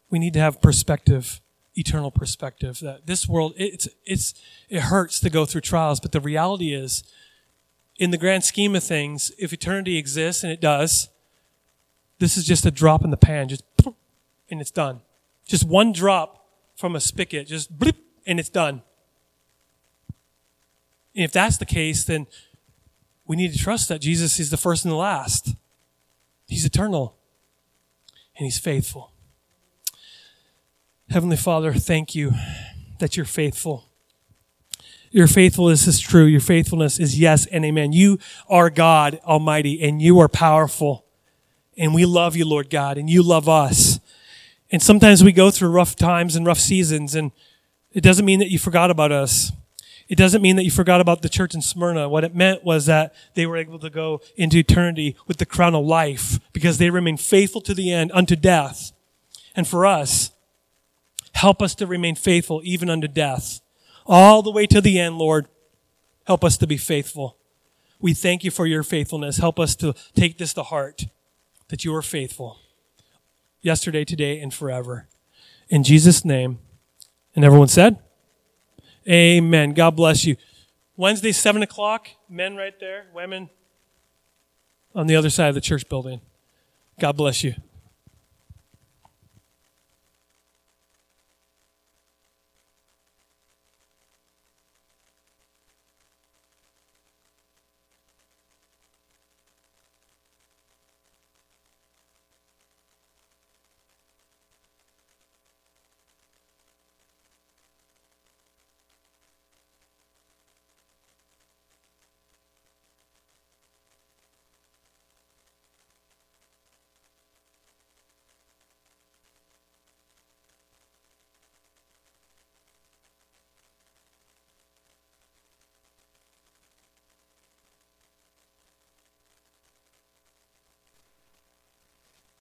[0.09, 1.41] We need to have perspective
[1.75, 4.33] eternal perspective that this world it's it's
[4.69, 7.03] it hurts to go through trials but the reality is
[7.97, 11.09] in the grand scheme of things if eternity exists and it does
[12.19, 13.63] this is just a drop in the pan just
[14.49, 15.01] and it's done
[15.45, 16.45] just one drop
[16.75, 17.69] from a spigot just
[18.25, 18.81] and it's done
[21.15, 22.27] and if that's the case then
[23.25, 25.55] we need to trust that Jesus is the first and the last
[26.47, 27.17] he's eternal
[28.37, 29.11] and he's faithful
[31.09, 32.33] Heavenly Father, thank you
[32.99, 33.85] that you're faithful.
[35.09, 36.25] Your faithfulness is true.
[36.25, 37.93] Your faithfulness is yes and amen.
[37.93, 41.05] You are God Almighty and you are powerful.
[41.79, 43.99] And we love you, Lord God, and you love us.
[44.71, 47.31] And sometimes we go through rough times and rough seasons, and
[47.91, 49.51] it doesn't mean that you forgot about us.
[50.07, 52.07] It doesn't mean that you forgot about the church in Smyrna.
[52.07, 55.73] What it meant was that they were able to go into eternity with the crown
[55.73, 58.91] of life because they remained faithful to the end unto death.
[59.55, 60.31] And for us,
[61.39, 63.61] Help us to remain faithful even unto death.
[64.05, 65.47] All the way to the end, Lord.
[66.27, 67.37] Help us to be faithful.
[67.97, 69.37] We thank you for your faithfulness.
[69.37, 71.05] Help us to take this to heart
[71.69, 72.59] that you are faithful
[73.61, 75.07] yesterday, today, and forever.
[75.69, 76.59] In Jesus' name.
[77.35, 77.99] And everyone said,
[79.07, 79.73] Amen.
[79.73, 80.35] God bless you.
[80.97, 83.49] Wednesday, 7 o'clock, men right there, women
[84.93, 86.21] on the other side of the church building.
[86.99, 87.55] God bless you.